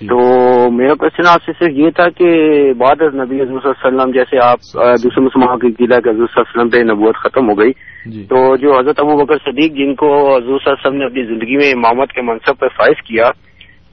[0.00, 2.28] تو میرا کوشچن آپ سے صرف یہ تھا کہ
[2.72, 4.58] بعد از نبی حضور صلی اللہ علیہ وسلم جیسے آپ
[5.02, 7.72] دوسرے مسلمانوں کی عقیدہ کہ حضور صلی اللہ علیہ وسلم پہ نبوت ختم ہو گئی۔
[8.06, 11.04] جی۔ تو جو حضرت ابو بکر صدیق جن کو حضور صلی اللہ علیہ وسلم نے
[11.04, 13.30] اپنی زندگی میں امامت کے منصب پہ فائز کیا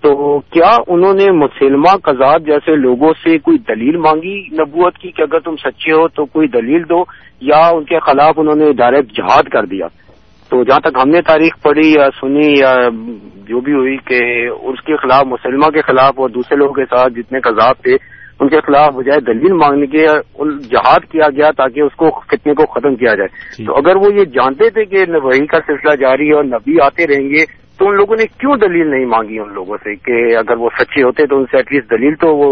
[0.04, 5.22] تو کیا انہوں نے مسلمہ قزاد جیسے لوگوں سے کوئی دلیل مانگی نبوت کی کہ
[5.22, 7.04] اگر تم سچے ہو تو کوئی دلیل دو
[7.42, 9.88] یا ان کے خلاف انہوں نے ڈائریکٹ جہاد کر دیا؟
[10.52, 12.74] تو جہاں تک ہم نے تاریخ پڑھی یا سنی یا
[13.48, 17.14] جو بھی ہوئی کہ اس کے خلاف مسلمہ کے خلاف اور دوسرے لوگوں کے ساتھ
[17.14, 17.96] جتنے قذاب تھے
[18.40, 20.06] ان کے خلاف بجائے دلیل مانگنے کے
[20.70, 24.14] جہاد کیا گیا تاکہ اس کو فتنے کو ختم کیا جائے ٹھیک۔ تو اگر وہ
[24.14, 27.46] یہ جانتے تھے کہ وہی کا سلسلہ جاری ہے اور نبی آتے رہیں گے
[27.80, 31.04] تو ان لوگوں نے کیوں دلیل نہیں مانگی ان لوگوں سے کہ اگر وہ سچے
[31.04, 32.50] ہوتے تو ان سے ایٹ لیسٹ دلیل تو وہ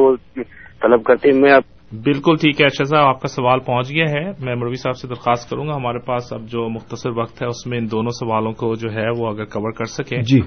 [0.82, 1.58] طلب کرتے میں
[1.92, 5.08] بالکل ٹھیک ہے ارشد صاحب، آپ کا سوال پہنچ گیا ہے۔ میں مروی صاحب سے
[5.08, 8.52] درخواست کروں گا۔ ہمارے پاس اب جو مختصر وقت ہے، اس میں ان دونوں سوالوں
[8.52, 10.40] کو جو ہے وہ اگر کور کر سکیں۔ جی۔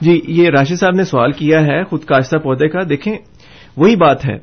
[0.00, 3.18] جی یہ راشد صاحب نے سوال کیا ہے خود کاشتہ پودے کا۔ دیکھیں،
[3.76, 4.36] وہی بات ہے۔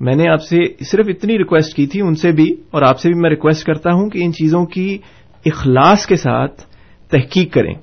[0.00, 3.08] میں نے آپ سے صرف اتنی ریکویسٹ کی تھی ان سے بھی، اور آپ سے
[3.08, 4.98] بھی میں ریکویسٹ کرتا ہوں کہ ان چیزوں کی
[5.46, 6.62] اخلاص کے ساتھ
[7.10, 7.74] تحقیق کریں۔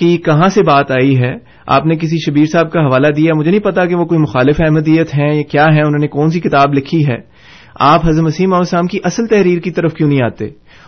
[0.00, 1.34] کہ کہاں سے بات آئی ہے؟
[1.66, 4.56] آپ نے کسی شبیر صاحب کا حوالہ دیا؟ مجھے نہیں پتا کہ وہ کوئی مخالف
[4.60, 7.16] احمدیت ہیں یا کیا ہے انہوں نے کون سی کتاب لکھی ہے؟
[7.80, 10.44] آپ حضرت مسیم السلام کی اصل تحریر کی طرف کیوں نہیں آتے؟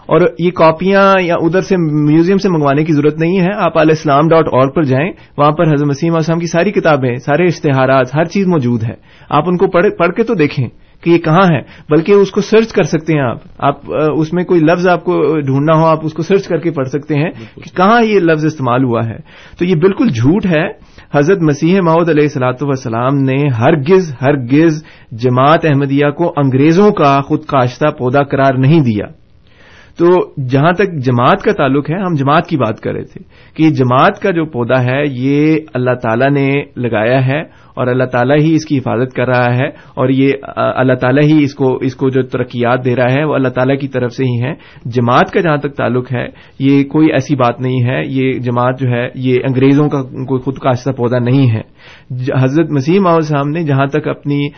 [0.07, 3.93] اور یہ کاپیاں یا ادھر سے میوزیم سے منگوانے کی ضرورت نہیں ہے؟ آپ علیہ
[3.93, 8.15] السلام ڈاٹ اور پر جائیں، وہاں پر حضرت مسیم السلام کی ساری کتابیں، سارے اشتہارات،
[8.15, 8.95] ہر چیز موجود ہے۔
[9.31, 10.69] آپ ان کو پڑھ پڑھ کے تو دیکھیں۔
[11.03, 13.75] کہ یہ کہاں ہے؟ بلکہ اس کو سرچ کر سکتے ہیں آپ۔ آپ
[14.17, 16.89] اس میں کوئی لفظ آپ کو ڈھونڈنا ہو آپ اس کو سرچ کر کے پڑھ
[16.89, 19.17] سکتے ہیں کہ کہاں یہ لفظ استعمال ہوا ہے۔
[19.59, 20.69] تو یہ بالکل جھوٹ ہے۔
[21.15, 27.45] حضرت مسیح معود علیہ السلاۃ وسلام نے ہرگز ہرگز جماعت احمدیہ کو انگریزوں کا خود
[27.45, 29.07] کاشتہ پودا قرار نہیں دیا۔
[29.99, 33.21] تو جہاں تک جماعت کا تعلق ہے ہم جماعت کی بات کر رہے تھے
[33.55, 37.43] کہ جماعت کا جو پودا ہے یہ اللہ تعالیٰ نے لگایا ہے
[37.75, 41.43] اور اللہ تعالیٰ ہی اس کی حفاظت کر رہا ہے اور یہ اللہ تعالیٰ ہی
[41.45, 44.25] اس کو اس کو جو ترقیات دے رہا ہے وہ اللہ تعالیٰ کی طرف سے
[44.25, 44.53] ہی ہے
[44.85, 46.27] جماعت کا جہاں تک تعلق ہے،
[46.59, 50.59] یہ کوئی ایسی بات نہیں ہے۔ یہ جماعت جو ہے، یہ انگریزوں کا کوئی خود
[50.59, 51.61] کاشتہ پودا نہیں ہے۔
[52.43, 54.49] حضرت مسیم اور صاحب نے جہاں تک اپنی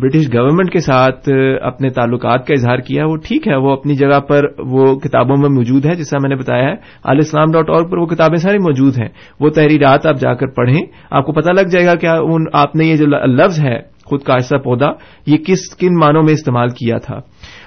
[0.00, 1.28] برٹش گورنمنٹ کے ساتھ
[1.62, 5.48] اپنے تعلقات کا اظہار کیا، وہ ٹھیک ہے۔ وہ اپنی جگہ پر وہ کتابوں میں
[5.48, 6.72] موجود ہے، جیسا میں نے بتایا ہے۔
[7.04, 9.08] علیہ السلام ڈاٹ اور پر وہ کتابیں ساری موجود ہیں۔
[9.40, 10.80] وہ تحریرات آپ جا کر پڑھیں،
[11.10, 14.22] آپ کو پتہ لگ جائے گا کہ ان آپ نے یہ جو لفظ ہے خود
[14.22, 14.86] کاشتہ پودا،
[15.26, 17.20] یہ کس، کن معنوں میں استعمال کیا تھا؟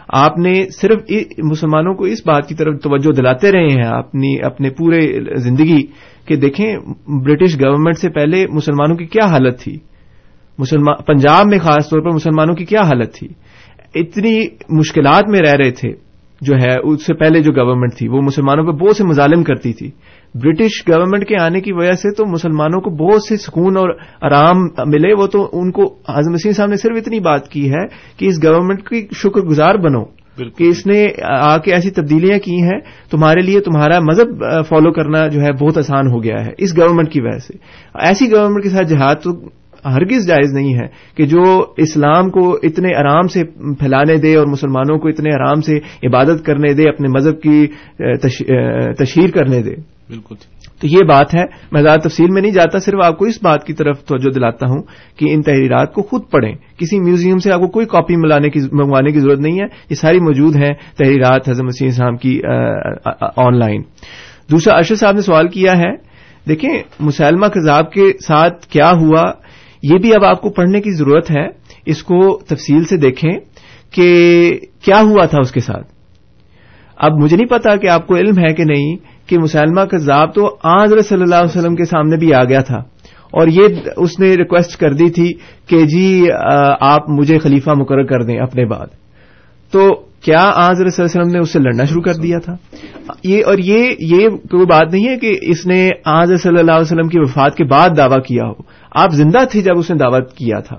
[0.09, 0.99] آپ نے صرف
[1.43, 5.83] مسلمانوں کو اس بات کی طرف توجہ دلاتے رہے ہیں اپنی اپنے پورے زندگی
[6.27, 9.79] کہ دیکھیں، برٹش گورنمنٹ سے پہلے مسلمانوں کی کیا حالت تھی؟
[10.59, 13.27] مسلمان پنجاب میں خاص طور پر مسلمانوں کی کیا حالت تھی؟
[13.95, 16.04] اتنی مشکلات میں رہ رہے تھے۔
[16.41, 19.73] جو ہے اس سے پہلے جو گورنمنٹ تھی وہ مسلمانوں پہ بہت سے مظالم کرتی
[19.73, 19.91] تھی۔
[20.35, 23.89] برٹش گورنمنٹ کے آنے کی وجہ سے تو مسلمانوں کو بہت سے سکون اور
[24.21, 24.57] آرام
[24.89, 27.85] ملے۔ وہ تو ان کو حضرت مسیح صاحب نے صرف اتنی بات کی ہے
[28.17, 30.03] کہ اس گورنمنٹ کی شکر گزار بنو۔
[30.57, 32.79] کہ اس نے آ کے ایسی تبدیلیاں کی ہیں۔
[33.11, 37.11] تمہارے لیے تمہارا مذہب فالو کرنا جو ہے بہت آسان ہو گیا ہے۔ اس گورنمنٹ
[37.11, 37.53] کی وجہ سے۔
[37.93, 39.31] ایسی گورنمنٹ کے ساتھ جہاد تو
[39.85, 43.43] ہرگز جائز نہیں ہے کہ جو اسلام کو اتنے آرام سے
[43.79, 45.77] پھیلانے دے اور مسلمانوں کو اتنے آرام سے
[46.07, 47.67] عبادت کرنے دے اپنے مذہب کی
[48.97, 49.75] تشہیر کرنے دے۔
[50.09, 50.35] بالکل
[50.81, 53.65] تو یہ بات ہے۔ میں زیادہ تفصیل میں نہیں جاتا صرف آپ کو اس بات
[53.65, 54.81] کی طرف توجہ دلاتا ہوں
[55.17, 59.19] کہ ان تحریرات کو خود پڑھیں۔ کسی میوزیم سے آپ کو کوئی کاپی منگوانے کی
[59.19, 62.41] ضرورت نہیں ہے۔ یہ ساری موجود ہیں تحریرات حضرت مسیح اسلام کی
[63.37, 63.81] آن لائن۔
[64.51, 65.95] دوسرا ارشد صاحب نے سوال کیا ہے
[66.49, 69.23] دیکھیں مسلمہ کذاب کے ساتھ کیا ہوا؟
[69.93, 71.47] یہ بھی اب آپ کو پڑھنے کی ضرورت ہے،
[71.85, 73.39] اس کو تفصیل سے دیکھیں
[73.91, 75.87] کہ کیا ہوا تھا اس کے ساتھ۔
[76.97, 78.95] اب مجھے نہیں پتا کہ آپ کو علم ہے کہ نہیں
[79.29, 82.61] کہ مسلمہ کا ذاب تو آضر صلی اللہ علیہ وسلم کے سامنے بھی آ گیا
[82.61, 82.77] تھا۔
[83.31, 83.67] اور یہ
[83.97, 85.33] اس نے ریکویسٹ کر دی تھی
[85.67, 86.25] کہ جی
[86.79, 88.87] آپ مجھے خلیفہ مقرر کر دیں اپنے بعد۔
[89.71, 92.55] تو کیا آج صلی اللہ علیہ وسلم نے اس سے لڑنا شروع کر دیا تھا؟
[93.23, 96.81] یہ اور یہ یہ کوئی بات نہیں ہے کہ اس نے آج صلی اللہ علیہ
[96.81, 98.53] وسلم کی وفات کے بعد دعویٰ کیا ہو۔
[98.95, 100.75] آپ زندہ تھے جب اس نے دعوت کیا تھا۔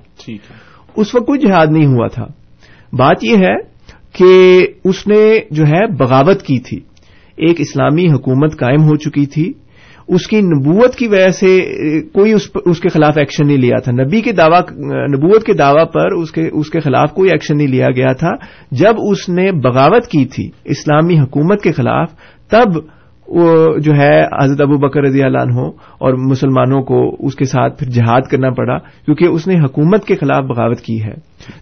[0.97, 2.27] اس وقت کوئی جہاد نہیں ہوا تھا۔
[2.93, 3.55] بات یہ ہے
[4.13, 6.77] کہ اس نے جو ہے بغاوت کی تھی۔
[7.37, 9.53] ایک اسلامی حکومت قائم ہو چکی تھی۔
[10.09, 11.59] اس کی نبوت کی وجہ سے
[12.03, 12.33] کوئی
[12.65, 14.75] اس کے خلاف ایکشن نہیں لیا تھا۔ نبی کے دعوی
[15.17, 16.13] نبوت کے دعوی پر
[16.53, 18.31] اس کے خلاف کوئی ایکشن نہیں لیا گیا تھا۔
[18.71, 22.11] جب اس نے بغاوت کی تھی اسلامی حکومت کے خلاف
[22.49, 22.96] تب
[23.29, 25.61] وہ جو ہے حضرت ابو بکر رضی اللہ عنہ
[25.99, 30.15] اور مسلمانوں کو اس کے ساتھ پھر جہاد کرنا پڑا، کیونکہ اس نے حکومت کے
[30.15, 31.15] خلاف بغاوت کی ہے۔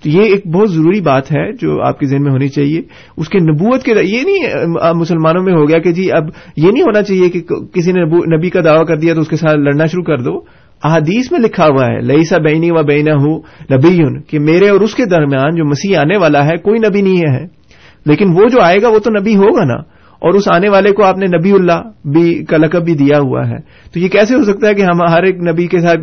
[0.02, 2.80] تو یہ ایک بہت ضروری بات ہے جو آپ کے ذہن میں ہونی چاہیے۔
[3.16, 6.22] اس کے نبوت کے یہ نہیں مسلمانوں میں ہو گیا کہ جی اب
[6.56, 7.40] یہ نہیں ہونا چاہیے کہ
[7.72, 8.04] کسی نے
[8.36, 10.40] نبی کا دعوی کر دیا تو اس کے ساتھ لڑنا شروع کر دو۔
[10.84, 13.40] احادیث میں لکھا ہوا ہے لئی سا بینی و بینا ہوں
[13.72, 17.32] نبی کہ میرے اور اس کے درمیان جو مسیح آنے والا ہے، کوئی نبی نہیں
[17.32, 17.46] ہے۔
[18.06, 19.93] لیکن وہ جو آئے گا وہ تو نبی ہوگا نا۔
[20.24, 23.48] اور اس آنے والے کو آپ نے نبی اللہ بھی کا لقب بھی دیا ہوا
[23.48, 23.56] ہے۔
[23.92, 26.00] تو یہ کیسے ہو سکتا ہے کہ ہم ہر ایک نبی کے ساتھ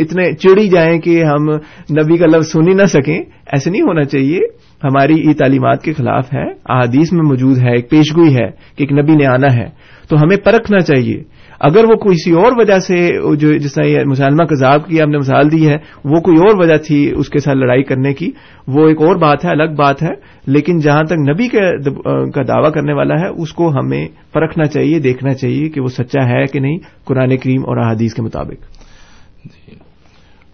[0.00, 1.50] اتنے چڑی جائیں کہ ہم
[1.90, 3.18] نبی کا لفظ سن ہی نہ سکیں؟
[3.52, 4.38] ایسے نہیں ہونا چاہیے۔
[4.84, 8.92] ہماری یہ تعلیمات کے خلاف ہے۔ احادیث میں موجود ہے، ایک پیشگوئی ہے کہ ایک
[8.92, 9.66] نبی نے آنا ہے۔
[10.08, 11.22] تو ہمیں پرکھنا چاہیے
[11.60, 15.18] اگر وہ کسی اور وجہ سے جو جس طرح یہ مسلمہ کذاب کی آپ نے
[15.18, 18.30] مثال دی ہے، وہ کوئی اور وجہ تھی اس کے ساتھ لڑائی کرنے کی،
[18.68, 20.10] وہ ایک اور بات ہے، الگ بات ہے،
[20.46, 25.34] لیکن جہاں تک نبی کا دعوی کرنے والا ہے، اس کو ہمیں پرکھنا چاہیے، دیکھنا
[25.34, 28.64] چاہیے کہ وہ سچا ہے کہ نہیں قرآن کریم اور احادیث کے مطابق۔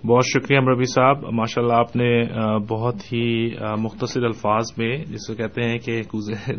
[0.07, 2.25] بہت شکریہ ربی صاحب۔ ماشاء اللہ آپ نے
[2.69, 6.03] بہت ہی مختصر الفاظ میں جس کو کہتے ہیں کہ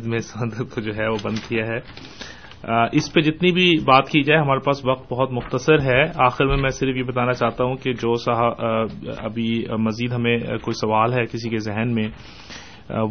[0.05, 0.19] میں
[0.59, 1.79] کو جو ہے وہ بند کیا ہے۔
[2.63, 6.57] اس پہ جتنی بھی بات کی جائے، ہمارے پاس وقت بہت مختصر ہے۔ آخر میں
[6.57, 8.13] میں صرف یہ بتانا چاہتا ہوں کہ جو
[9.19, 12.07] ابھی مزید ہمیں کوئی سوال ہے کسی کے ذہن میں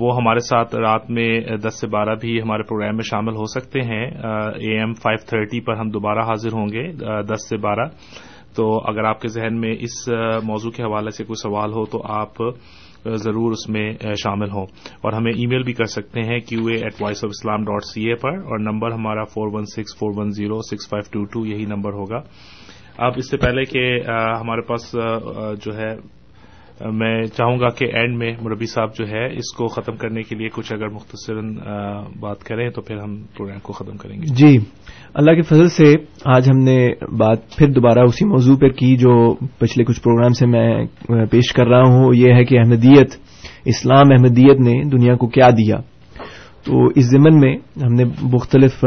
[0.00, 3.80] وہ ہمارے ساتھ رات میں دس سے بارہ بھی ہمارے پروگرام میں شامل ہو سکتے
[3.80, 6.86] ہیں۔ اے ایم فائیو تھرٹی پر ہم دوبارہ حاضر ہوں گے
[7.22, 7.86] دس سے بارہ۔
[8.56, 10.08] تو اگر آپ کے ذہن میں اس
[10.44, 12.36] موضوع کے حوالے سے کوئی سوال ہو تو آپ
[13.04, 13.92] ضرور اس میں
[14.22, 14.66] شامل ہوں۔
[15.02, 17.84] اور ہمیں ای میل بھی کر سکتے ہیں Q A at voice of Islam dot
[17.84, 21.24] C A پر، اور نمبر ہمارا four one six four one zero six five two
[21.32, 22.20] two یہی نمبر ہوگا۔
[22.98, 23.84] اب اس سے پہلے کہ
[24.40, 24.92] ہمارے پاس
[25.64, 25.94] جو ہے
[26.80, 30.34] میں چاہوں گا کہ اینڈ میں مربی صاحب جو ہے اس کو ختم کرنے کے
[30.36, 31.40] لیے کچھ اگر مختصر
[32.20, 34.58] بات کریں تو پھر ہم پروگرام کو ختم کریں گے۔ جی
[35.14, 35.92] اللہ کے فضل سے
[36.24, 40.46] آج ہم نے بات پھر دوبارہ اسی موضوع پر کی جو پچھلے کچھ پروگرام سے
[40.46, 40.84] میں
[41.30, 43.16] پیش کر رہا ہوں۔ یہ ہے کہ احمدیت،
[43.64, 45.76] اسلام احمدیت نے دنیا کو کیا دیا؟
[46.64, 48.84] تو اس ضمن میں ہم نے مختلف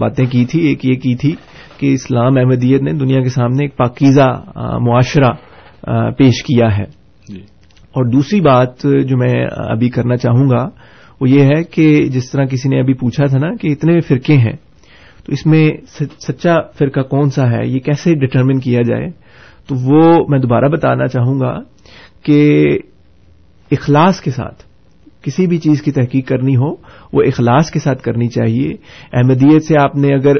[0.00, 1.34] باتیں کی تھی۔ ایک یہ کی تھی
[1.78, 4.28] کہ اسلام احمدیت نے دنیا کے سامنے ایک پاکیزہ
[4.80, 5.30] معاشرہ
[6.18, 6.99] پیش کیا ہے۔
[7.92, 10.68] اور دوسری بات جو میں ابھی کرنا چاہوں گا
[11.20, 14.36] وہ یہ ہے کہ جس طرح کسی نے ابھی پوچھا تھا نا کہ اتنے فرقے
[14.36, 14.52] ہیں،
[15.24, 15.70] تو اس میں
[16.20, 19.06] سچا فرقہ کون سا ہے، یہ کیسے ڈٹرمن کیا جائے؟
[19.66, 21.58] تو وہ میں دوبارہ بتانا چاہوں گا
[22.22, 22.66] کہ
[23.70, 24.62] اخلاص کے ساتھ
[25.22, 26.72] کسی بھی چیز کی تحقیق کرنی ہو،
[27.12, 28.74] وہ اخلاص کے ساتھ کرنی چاہیے۔
[29.12, 30.34] احمدیت سے آپ نے اگر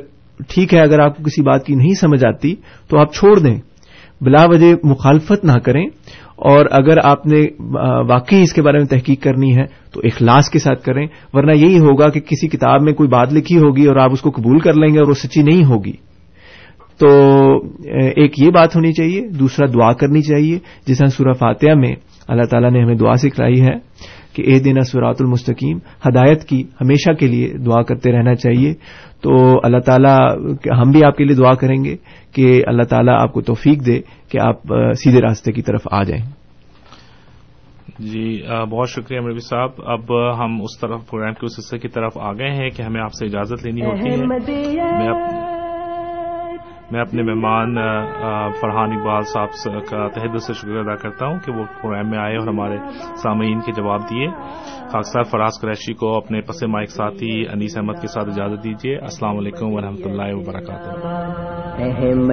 [0.48, 2.54] ٹھیک ہے، اگر آپ کو کسی بات کی نہیں سمجھ آتی
[2.88, 3.58] تو آپ چھوڑ دیں۔
[4.20, 5.86] بلا وجہ مخالفت نہ کریں۔
[6.40, 7.46] اور اگر آپ نے
[8.08, 11.78] واقعی اس کے بارے میں تحقیق کرنی ہے، تو اخلاص کے ساتھ کریں۔ ورنہ یہی
[11.78, 14.74] ہوگا کہ کسی کتاب میں کوئی بات لکھی ہوگی اور آپ اس کو قبول کر
[14.74, 15.92] لیں گے اور وہ سچی نہیں ہوگی۔
[16.98, 17.08] تو
[18.16, 21.94] ایک یہ بات ہونی چاہیے، دوسرا دعا کرنی چاہیے۔ جس طرح سورہ فاتحہ میں
[22.28, 23.74] اللہ تعالیٰ نے ہمیں دعا سکھلائی ہے
[24.42, 25.76] کہ اے دینا سورات المستقیم
[26.08, 28.74] ہدایت کی ہمیشہ کے لیے دعا کرتے رہنا چاہیے۔
[29.22, 30.18] تو اللہ تعالیٰ
[30.78, 31.96] ہم بھی آپ کے لیے دعا کریں گے
[32.32, 34.56] کہ اللہ تعالیٰ آپ کو توفیق دے کہ آپ
[34.94, 36.24] سیدھے راستے کی طرف آ جائیں۔
[37.98, 42.12] جی بہت شکریہ امروی صاحب۔ اب ہم اس طرف پروگرام کے اس حصے کی طرف
[42.18, 45.59] آ گئے ہیں کہ ہمیں آپ سے اجازت لینی ہوتی ہے۔
[46.90, 47.74] میں اپنے مہمان
[48.60, 49.48] فرحان اقبال صاحب
[49.90, 52.76] کا تحد سے شکر ادا کرتا ہوں کہ وہ پروگرام میں آئے اور ہمارے
[53.16, 54.28] سامعین کے جواب دیے۔
[54.92, 59.36] خاکسار فراز قریشی کو اپنے پس مائک ساتھی انیس احمد کے ساتھ اجازت دیجیے۔ السلام
[59.36, 60.90] علیکم ورحمۃ اللہ وبرکاتہ۔